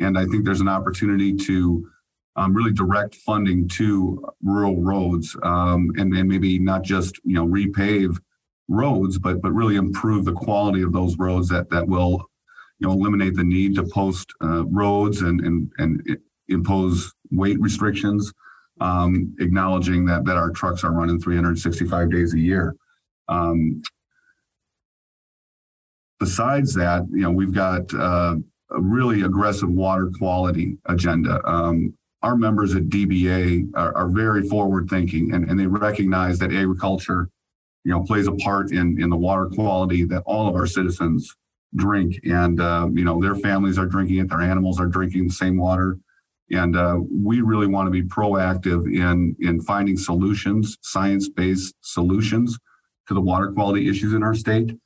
And 0.00 0.18
I 0.18 0.24
think 0.26 0.44
there's 0.44 0.60
an 0.60 0.68
opportunity 0.68 1.32
to 1.34 1.88
um, 2.38 2.54
really 2.54 2.72
direct 2.72 3.16
funding 3.16 3.66
to 3.68 4.24
rural 4.42 4.80
roads 4.80 5.36
um, 5.42 5.90
and, 5.96 6.14
and 6.14 6.28
maybe 6.28 6.58
not 6.58 6.82
just 6.82 7.18
you 7.24 7.34
know 7.34 7.46
repave 7.46 8.16
roads, 8.68 9.18
but 9.18 9.42
but 9.42 9.52
really 9.52 9.76
improve 9.76 10.24
the 10.24 10.32
quality 10.32 10.82
of 10.82 10.92
those 10.92 11.18
roads 11.18 11.48
that 11.48 11.68
that 11.70 11.88
will 11.88 12.30
you 12.78 12.86
know 12.86 12.92
eliminate 12.92 13.34
the 13.34 13.42
need 13.44 13.74
to 13.74 13.82
post 13.82 14.32
uh, 14.42 14.64
roads 14.66 15.22
and 15.22 15.40
and 15.40 15.72
and 15.78 16.18
impose 16.48 17.12
weight 17.32 17.60
restrictions, 17.60 18.32
um, 18.80 19.34
acknowledging 19.40 20.04
that 20.06 20.24
that 20.24 20.36
our 20.36 20.50
trucks 20.50 20.84
are 20.84 20.92
running 20.92 21.20
365 21.20 22.10
days 22.10 22.34
a 22.34 22.38
year. 22.38 22.76
Um, 23.26 23.82
besides 26.20 26.72
that, 26.74 27.02
you 27.10 27.22
know, 27.22 27.30
we've 27.30 27.54
got 27.54 27.92
uh, 27.94 28.36
a 28.70 28.80
really 28.80 29.22
aggressive 29.22 29.68
water 29.68 30.10
quality 30.18 30.78
agenda. 30.86 31.40
Um, 31.44 31.94
our 32.28 32.36
members 32.36 32.74
at 32.74 32.90
DBA 32.90 33.70
are, 33.74 33.96
are 33.96 34.08
very 34.08 34.46
forward 34.46 34.88
thinking 34.90 35.32
and, 35.32 35.48
and 35.48 35.58
they 35.58 35.66
recognize 35.66 36.38
that 36.38 36.52
agriculture 36.52 37.30
you 37.84 37.90
know 37.90 38.02
plays 38.02 38.26
a 38.26 38.32
part 38.32 38.70
in 38.70 39.00
in 39.00 39.08
the 39.08 39.16
water 39.16 39.46
quality 39.46 40.04
that 40.04 40.22
all 40.26 40.46
of 40.46 40.54
our 40.54 40.66
citizens 40.66 41.34
drink. 41.74 42.20
And 42.24 42.60
uh, 42.60 42.88
you 42.92 43.04
know 43.04 43.20
their 43.20 43.34
families 43.34 43.78
are 43.78 43.86
drinking 43.86 44.18
it 44.18 44.28
their 44.28 44.42
animals 44.42 44.78
are 44.78 44.86
drinking 44.86 45.28
the 45.28 45.34
same 45.34 45.56
water. 45.56 45.98
And 46.50 46.76
uh, 46.76 46.98
we 47.10 47.40
really 47.40 47.66
want 47.66 47.86
to 47.86 47.90
be 47.90 48.02
proactive 48.02 48.84
in 48.94 49.34
in 49.40 49.62
finding 49.62 49.96
solutions 49.96 50.76
science-based 50.82 51.74
solutions 51.80 52.58
to 53.06 53.14
the 53.14 53.22
water 53.22 53.52
quality 53.52 53.88
issues 53.88 54.12
in 54.12 54.22
our 54.22 54.34
state. 54.34 54.76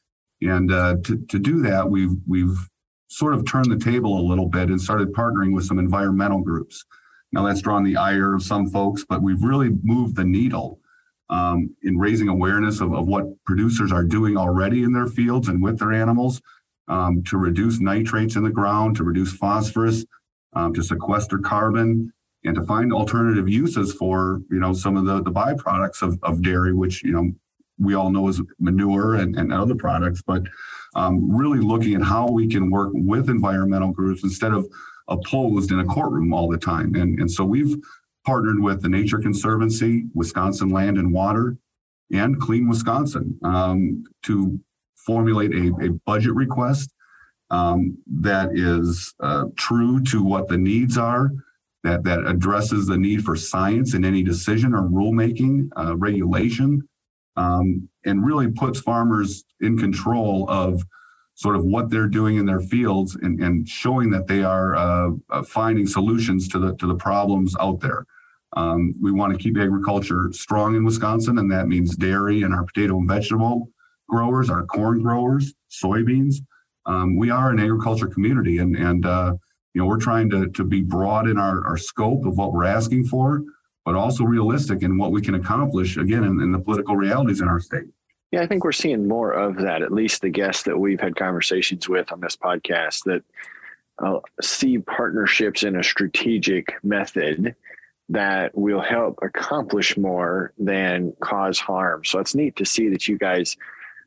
And 0.40 0.72
uh, 0.72 0.96
to, 1.04 1.16
to 1.28 1.38
do 1.40 1.60
that 1.62 1.90
we've 1.90 2.16
we've 2.26 2.68
sort 3.08 3.34
of 3.34 3.44
turned 3.44 3.70
the 3.70 3.84
table 3.92 4.12
a 4.18 4.28
little 4.30 4.48
bit 4.48 4.68
and 4.70 4.80
started 4.80 5.12
partnering 5.12 5.52
with 5.54 5.64
some 5.64 5.80
environmental 5.80 6.40
groups 6.40 6.84
now 7.32 7.44
that's 7.44 7.62
drawn 7.62 7.84
the 7.84 7.96
ire 7.96 8.34
of 8.34 8.42
some 8.42 8.68
folks 8.68 9.04
but 9.08 9.22
we've 9.22 9.42
really 9.42 9.70
moved 9.82 10.16
the 10.16 10.24
needle 10.24 10.78
um, 11.30 11.74
in 11.82 11.96
raising 11.96 12.28
awareness 12.28 12.80
of, 12.80 12.92
of 12.92 13.06
what 13.06 13.24
producers 13.44 13.90
are 13.90 14.04
doing 14.04 14.36
already 14.36 14.82
in 14.82 14.92
their 14.92 15.06
fields 15.06 15.48
and 15.48 15.62
with 15.62 15.78
their 15.78 15.92
animals 15.92 16.42
um, 16.88 17.22
to 17.24 17.38
reduce 17.38 17.80
nitrates 17.80 18.36
in 18.36 18.44
the 18.44 18.50
ground, 18.50 18.96
to 18.96 19.04
reduce 19.04 19.32
phosphorus, 19.32 20.04
um, 20.54 20.74
to 20.74 20.82
sequester 20.82 21.38
carbon, 21.38 22.12
and 22.44 22.54
to 22.56 22.62
find 22.62 22.92
alternative 22.92 23.48
uses 23.48 23.94
for 23.94 24.42
you 24.50 24.58
know 24.58 24.74
some 24.74 24.96
of 24.96 25.06
the, 25.06 25.22
the 25.22 25.30
byproducts 25.30 26.02
of, 26.02 26.18
of 26.22 26.42
dairy, 26.42 26.74
which 26.74 27.02
you 27.02 27.12
know 27.12 27.30
we 27.78 27.94
all 27.94 28.10
know 28.10 28.28
is 28.28 28.42
manure 28.60 29.14
and, 29.14 29.34
and 29.36 29.52
other 29.52 29.74
products, 29.74 30.22
but 30.22 30.42
um, 30.94 31.34
really 31.34 31.60
looking 31.60 31.94
at 31.94 32.02
how 32.02 32.28
we 32.28 32.46
can 32.46 32.70
work 32.70 32.90
with 32.92 33.30
environmental 33.30 33.90
groups 33.90 34.22
instead 34.22 34.52
of 34.52 34.66
opposed 35.08 35.70
in 35.70 35.80
a 35.80 35.84
courtroom 35.84 36.32
all 36.32 36.48
the 36.48 36.58
time. 36.58 36.94
And, 36.94 37.18
and 37.18 37.30
so 37.30 37.44
we've 37.44 37.76
partnered 38.24 38.60
with 38.60 38.82
the 38.82 38.88
Nature 38.88 39.18
Conservancy, 39.18 40.04
Wisconsin 40.14 40.70
Land 40.70 40.98
and 40.98 41.12
Water, 41.12 41.56
and 42.12 42.40
Clean 42.40 42.68
Wisconsin 42.68 43.38
um, 43.42 44.04
to 44.22 44.58
formulate 44.96 45.52
a, 45.52 45.74
a 45.82 45.90
budget 46.06 46.34
request 46.34 46.92
um, 47.50 47.98
that 48.06 48.50
is 48.54 49.14
uh, 49.20 49.44
true 49.56 50.02
to 50.04 50.22
what 50.22 50.48
the 50.48 50.56
needs 50.56 50.96
are, 50.96 51.30
that, 51.84 52.04
that 52.04 52.26
addresses 52.26 52.86
the 52.86 52.96
need 52.96 53.24
for 53.24 53.36
science 53.36 53.94
in 53.94 54.04
any 54.04 54.22
decision 54.22 54.74
or 54.74 54.82
rulemaking, 54.82 55.68
uh, 55.76 55.96
regulation, 55.96 56.88
um, 57.36 57.88
and 58.04 58.24
really 58.24 58.50
puts 58.50 58.80
farmers 58.80 59.44
in 59.60 59.78
control 59.78 60.48
of 60.48 60.82
sort 61.42 61.56
of 61.56 61.64
what 61.64 61.90
they're 61.90 62.06
doing 62.06 62.36
in 62.36 62.46
their 62.46 62.60
fields 62.60 63.16
and, 63.16 63.42
and 63.42 63.68
showing 63.68 64.10
that 64.10 64.28
they 64.28 64.44
are 64.44 64.76
uh, 64.76 65.10
uh 65.30 65.42
finding 65.42 65.86
solutions 65.86 66.48
to 66.48 66.58
the 66.58 66.74
to 66.76 66.86
the 66.86 66.94
problems 66.94 67.54
out 67.60 67.80
there. 67.80 68.06
Um, 68.54 68.94
we 69.00 69.10
want 69.10 69.32
to 69.32 69.42
keep 69.42 69.56
agriculture 69.58 70.30
strong 70.32 70.76
in 70.76 70.84
Wisconsin, 70.84 71.38
and 71.38 71.50
that 71.50 71.68
means 71.68 71.96
dairy 71.96 72.42
and 72.42 72.54
our 72.54 72.64
potato 72.64 72.98
and 72.98 73.08
vegetable 73.08 73.68
growers, 74.08 74.50
our 74.50 74.64
corn 74.66 75.02
growers, 75.02 75.54
soybeans. 75.70 76.36
Um, 76.84 77.16
we 77.16 77.30
are 77.30 77.50
an 77.50 77.58
agriculture 77.58 78.06
community, 78.06 78.58
and 78.58 78.76
and 78.76 79.04
uh, 79.04 79.34
you 79.74 79.80
know 79.80 79.86
we're 79.86 80.06
trying 80.08 80.30
to 80.30 80.48
to 80.48 80.64
be 80.64 80.82
broad 80.82 81.26
in 81.28 81.38
our, 81.38 81.66
our 81.66 81.76
scope 81.76 82.24
of 82.24 82.36
what 82.36 82.52
we're 82.52 82.64
asking 82.64 83.06
for, 83.06 83.42
but 83.84 83.94
also 83.94 84.22
realistic 84.24 84.82
in 84.82 84.98
what 84.98 85.12
we 85.12 85.20
can 85.22 85.34
accomplish. 85.34 85.96
Again, 85.96 86.24
in, 86.24 86.40
in 86.40 86.52
the 86.52 86.60
political 86.60 86.96
realities 86.96 87.40
in 87.40 87.48
our 87.48 87.60
state. 87.60 87.88
Yeah, 88.32 88.40
I 88.40 88.46
think 88.46 88.64
we're 88.64 88.72
seeing 88.72 89.06
more 89.06 89.30
of 89.30 89.56
that. 89.58 89.82
At 89.82 89.92
least 89.92 90.22
the 90.22 90.30
guests 90.30 90.62
that 90.62 90.78
we've 90.78 91.00
had 91.00 91.16
conversations 91.16 91.86
with 91.88 92.10
on 92.10 92.20
this 92.20 92.34
podcast 92.34 93.04
that 93.04 93.22
uh, 93.98 94.20
see 94.40 94.78
partnerships 94.78 95.62
in 95.62 95.76
a 95.76 95.82
strategic 95.84 96.82
method 96.82 97.54
that 98.08 98.56
will 98.56 98.80
help 98.80 99.18
accomplish 99.22 99.98
more 99.98 100.52
than 100.58 101.12
cause 101.20 101.60
harm. 101.60 102.04
So 102.04 102.18
it's 102.18 102.34
neat 102.34 102.56
to 102.56 102.64
see 102.64 102.88
that 102.88 103.06
you 103.06 103.18
guys 103.18 103.56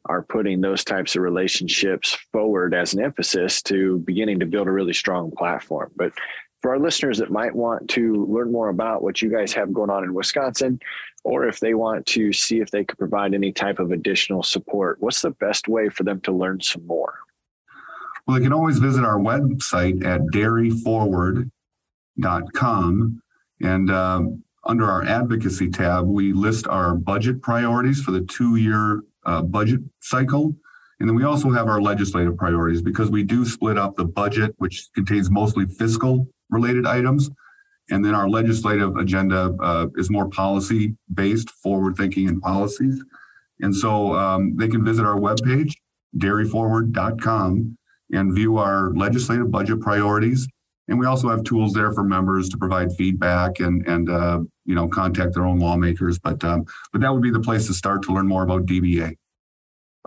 are 0.06 0.22
putting 0.24 0.62
those 0.62 0.84
types 0.84 1.16
of 1.16 1.22
relationships 1.22 2.14
forward 2.32 2.74
as 2.74 2.94
an 2.94 3.04
emphasis 3.04 3.62
to 3.64 4.00
beginning 4.00 4.40
to 4.40 4.46
build 4.46 4.68
a 4.68 4.72
really 4.72 4.94
strong 4.94 5.32
platform. 5.32 5.92
But 5.96 6.14
for 6.66 6.74
our 6.74 6.80
listeners 6.80 7.20
that 7.20 7.30
might 7.30 7.56
want 7.56 7.88
to 7.88 8.26
learn 8.26 8.52
more 8.52 8.70
about 8.70 9.04
what 9.04 9.22
you 9.22 9.30
guys 9.30 9.54
have 9.54 9.72
going 9.72 9.92
on 9.92 10.04
in 10.04 10.16
Wisconsin, 10.16 10.80
or 11.24 11.48
if 11.48 11.60
they 11.60 11.76
want 11.76 12.08
to 12.08 12.34
see 12.34 12.60
if 12.60 12.72
they 12.72 12.84
could 12.84 12.98
provide 12.98 13.36
any 13.36 13.52
type 13.52 13.78
of 13.78 13.92
additional 13.92 14.42
support, 14.42 15.00
what's 15.00 15.22
the 15.22 15.30
best 15.30 15.68
way 15.68 15.90
for 15.90 16.02
them 16.02 16.20
to 16.22 16.32
learn 16.32 16.60
some 16.60 16.84
more? 16.88 17.20
Well, 18.26 18.40
they 18.40 18.44
can 18.44 18.52
always 18.52 18.80
visit 18.80 19.04
our 19.04 19.20
website 19.20 20.04
at 20.04 20.22
dairyforward.com. 20.34 23.22
And 23.62 23.92
um, 23.92 24.44
under 24.64 24.86
our 24.86 25.04
advocacy 25.04 25.70
tab, 25.70 26.08
we 26.08 26.34
list 26.34 26.66
our 26.66 26.96
budget 26.96 27.44
priorities 27.44 28.02
for 28.02 28.10
the 28.10 28.22
two 28.22 28.56
year 28.56 29.04
uh, 29.28 29.44
budget 29.44 29.82
cycle. 30.00 30.56
And 31.00 31.08
then 31.08 31.16
we 31.16 31.26
also 31.26 31.52
have 31.52 31.68
our 31.68 31.80
legislative 31.80 32.36
priorities 32.38 32.82
because 32.82 33.12
we 33.12 33.22
do 33.22 33.46
split 33.46 33.78
up 33.78 33.98
the 33.98 34.06
budget, 34.06 34.56
which 34.58 34.88
contains 34.96 35.30
mostly 35.30 35.68
fiscal 35.68 36.28
related 36.50 36.86
items. 36.86 37.30
And 37.90 38.04
then 38.04 38.16
our 38.16 38.28
legislative 38.28 38.96
agenda 38.98 39.56
uh, 39.62 39.88
is 39.96 40.10
more 40.10 40.28
policy 40.28 40.96
based, 41.14 41.52
forward 41.52 41.96
thinking 41.96 42.28
and 42.28 42.42
policies. 42.42 43.04
And 43.62 43.76
so 43.76 44.16
um, 44.16 44.56
they 44.58 44.68
can 44.68 44.84
visit 44.84 45.06
our 45.06 45.20
webpage, 45.20 45.74
dairyforward.com, 46.18 47.78
and 48.12 48.36
view 48.36 48.58
our 48.58 48.92
legislative 48.94 49.52
budget 49.52 49.82
priorities. 49.82 50.48
And 50.88 51.00
we 51.00 51.06
also 51.06 51.30
have 51.30 51.44
tools 51.44 51.74
there 51.74 51.92
for 51.94 52.04
members 52.04 52.50
to 52.50 52.58
provide 52.58 52.94
feedback 52.94 53.60
and 53.60 53.86
and 53.88 54.10
uh, 54.10 54.40
you 54.66 54.76
know 54.76 54.88
contact 54.88 55.34
their 55.34 55.46
own 55.46 55.60
lawmakers. 55.60 56.20
But 56.20 56.44
um, 56.44 56.66
but 56.92 57.02
that 57.02 57.12
would 57.12 57.24
be 57.24 57.32
the 57.32 57.40
place 57.40 57.66
to 57.68 57.74
start 57.74 58.04
to 58.04 58.14
learn 58.14 58.28
more 58.28 58.44
about 58.44 58.66
DBA. 58.66 59.16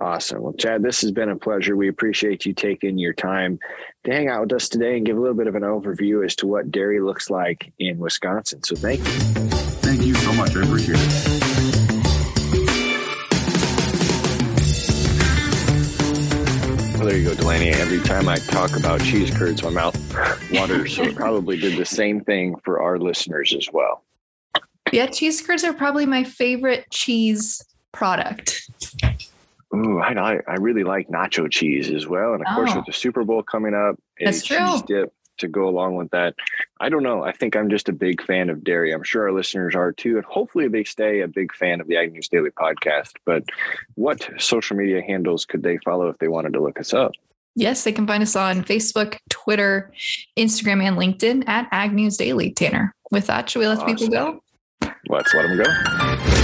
Awesome. 0.01 0.43
Well, 0.43 0.53
Chad, 0.53 0.83
this 0.83 1.01
has 1.01 1.11
been 1.11 1.29
a 1.29 1.37
pleasure. 1.37 1.77
We 1.77 1.89
appreciate 1.89 2.47
you 2.47 2.53
taking 2.53 2.99
your 2.99 3.13
time 3.13 3.59
to 4.05 4.13
hang 4.13 4.29
out 4.29 4.43
with 4.43 4.53
us 4.53 4.69
today 4.69 4.97
and 4.97 5.05
give 5.05 5.17
a 5.17 5.21
little 5.21 5.37
bit 5.37 5.49
of 5.49 5.57
an 5.57 5.63
overview 5.63 6.25
as 6.25 6.37
to 6.37 6.47
what 6.47 6.71
dairy 6.71 7.01
looks 7.01 7.31
like 7.31 7.73
in 7.81 7.99
Wisconsin. 7.99 8.63
So 8.63 8.77
thank 8.77 9.01
you. 9.01 9.13
Thank 9.81 10.03
you 10.03 10.15
so 10.15 10.33
much. 10.35 10.55
I 10.55 10.63
appreciate 10.63 10.99
it. 11.01 11.39
Well, 16.95 17.07
there 17.07 17.17
you 17.17 17.29
go, 17.29 17.35
Delaney. 17.35 17.71
Every 17.71 18.01
time 18.01 18.29
I 18.29 18.37
talk 18.37 18.77
about 18.77 19.01
cheese 19.01 19.37
curds, 19.37 19.65
my 19.65 19.71
mouth 19.71 19.97
waters. 20.53 20.95
So 20.95 21.03
it 21.03 21.17
probably 21.17 21.59
did 21.59 21.77
the 21.77 21.85
same 21.85 22.21
thing 22.21 22.55
for 22.65 22.81
our 22.81 22.99
listeners 22.99 23.53
as 23.53 23.69
well. 23.73 24.05
Yeah, 24.93 25.07
cheese 25.07 25.43
curds 25.43 25.65
are 25.65 25.73
probably 25.73 26.07
my 26.07 26.23
favorite 26.23 26.87
cheese 26.91 27.65
product. 27.91 28.71
Ooh, 29.75 30.01
I, 30.01 30.41
I 30.49 30.55
really 30.55 30.85
like 30.85 31.09
nacho 31.09 31.51
cheese 31.51 31.91
as 31.91 32.07
well. 32.07 32.33
And 32.33 32.43
of 32.43 32.49
oh. 32.51 32.55
course, 32.55 32.71
with 32.71 32.83
oh. 32.83 32.85
the 32.87 32.93
Super 32.93 33.25
Bowl 33.25 33.43
coming 33.43 33.75
up, 33.75 33.97
That's 34.19 34.43
true. 34.43 34.57
cheese 34.57 34.83
dip 34.83 35.13
to 35.39 35.49
go 35.49 35.69
along 35.69 35.97
with 35.97 36.11
that. 36.11 36.35
I 36.81 36.89
don't 36.89 37.03
know. 37.03 37.23
I 37.23 37.33
think 37.33 37.57
I'm 37.57 37.71
just 37.71 37.89
a 37.89 37.93
big 37.93 38.23
fan 38.23 38.51
of 38.51 38.65
dairy. 38.65 38.93
I'm 38.93 39.03
sure 39.03 39.25
our 39.25 39.33
listeners 39.33 39.75
are 39.75 39.93
too. 39.93 40.17
And 40.17 40.25
hopefully 40.25 40.69
they 40.69 40.85
stay 40.85 41.21
a 41.21 41.29
big 41.29 41.55
fan 41.55 41.81
of 41.81 41.87
the 41.87 41.97
Ag 41.97 42.13
News 42.13 42.29
Daily 42.29 42.51
podcast. 42.51 43.13
But 43.25 43.45
what 43.95 44.29
social 44.39 44.77
media 44.77 45.03
handles 45.03 45.45
could 45.45 45.63
they 45.63 45.79
follow 45.85 46.09
if 46.09 46.19
they 46.19 46.29
wanted 46.29 46.53
to 46.55 46.63
look 46.63 46.79
us 46.79 46.93
up? 46.93 47.13
Yes, 47.55 47.83
they 47.83 47.93
can 47.93 48.07
find 48.07 48.23
us 48.23 48.37
on 48.37 48.63
Facebook, 48.63 49.19
Twitter, 49.31 49.93
Instagram, 50.37 50.83
and 50.83 50.97
LinkedIn 50.97 51.49
at 51.49 51.69
Ag 51.73 51.93
News 51.93 52.17
Daily. 52.17 52.53
Tanner, 52.53 52.95
with 53.11 53.27
that, 53.27 53.51
should 53.51 53.59
we 53.61 53.67
let 53.67 53.79
awesome. 53.79 53.97
people 53.97 54.09
go? 54.09 54.43
Let's 55.09 55.35
let 55.35 55.43
them 55.43 55.57
go. 55.57 56.38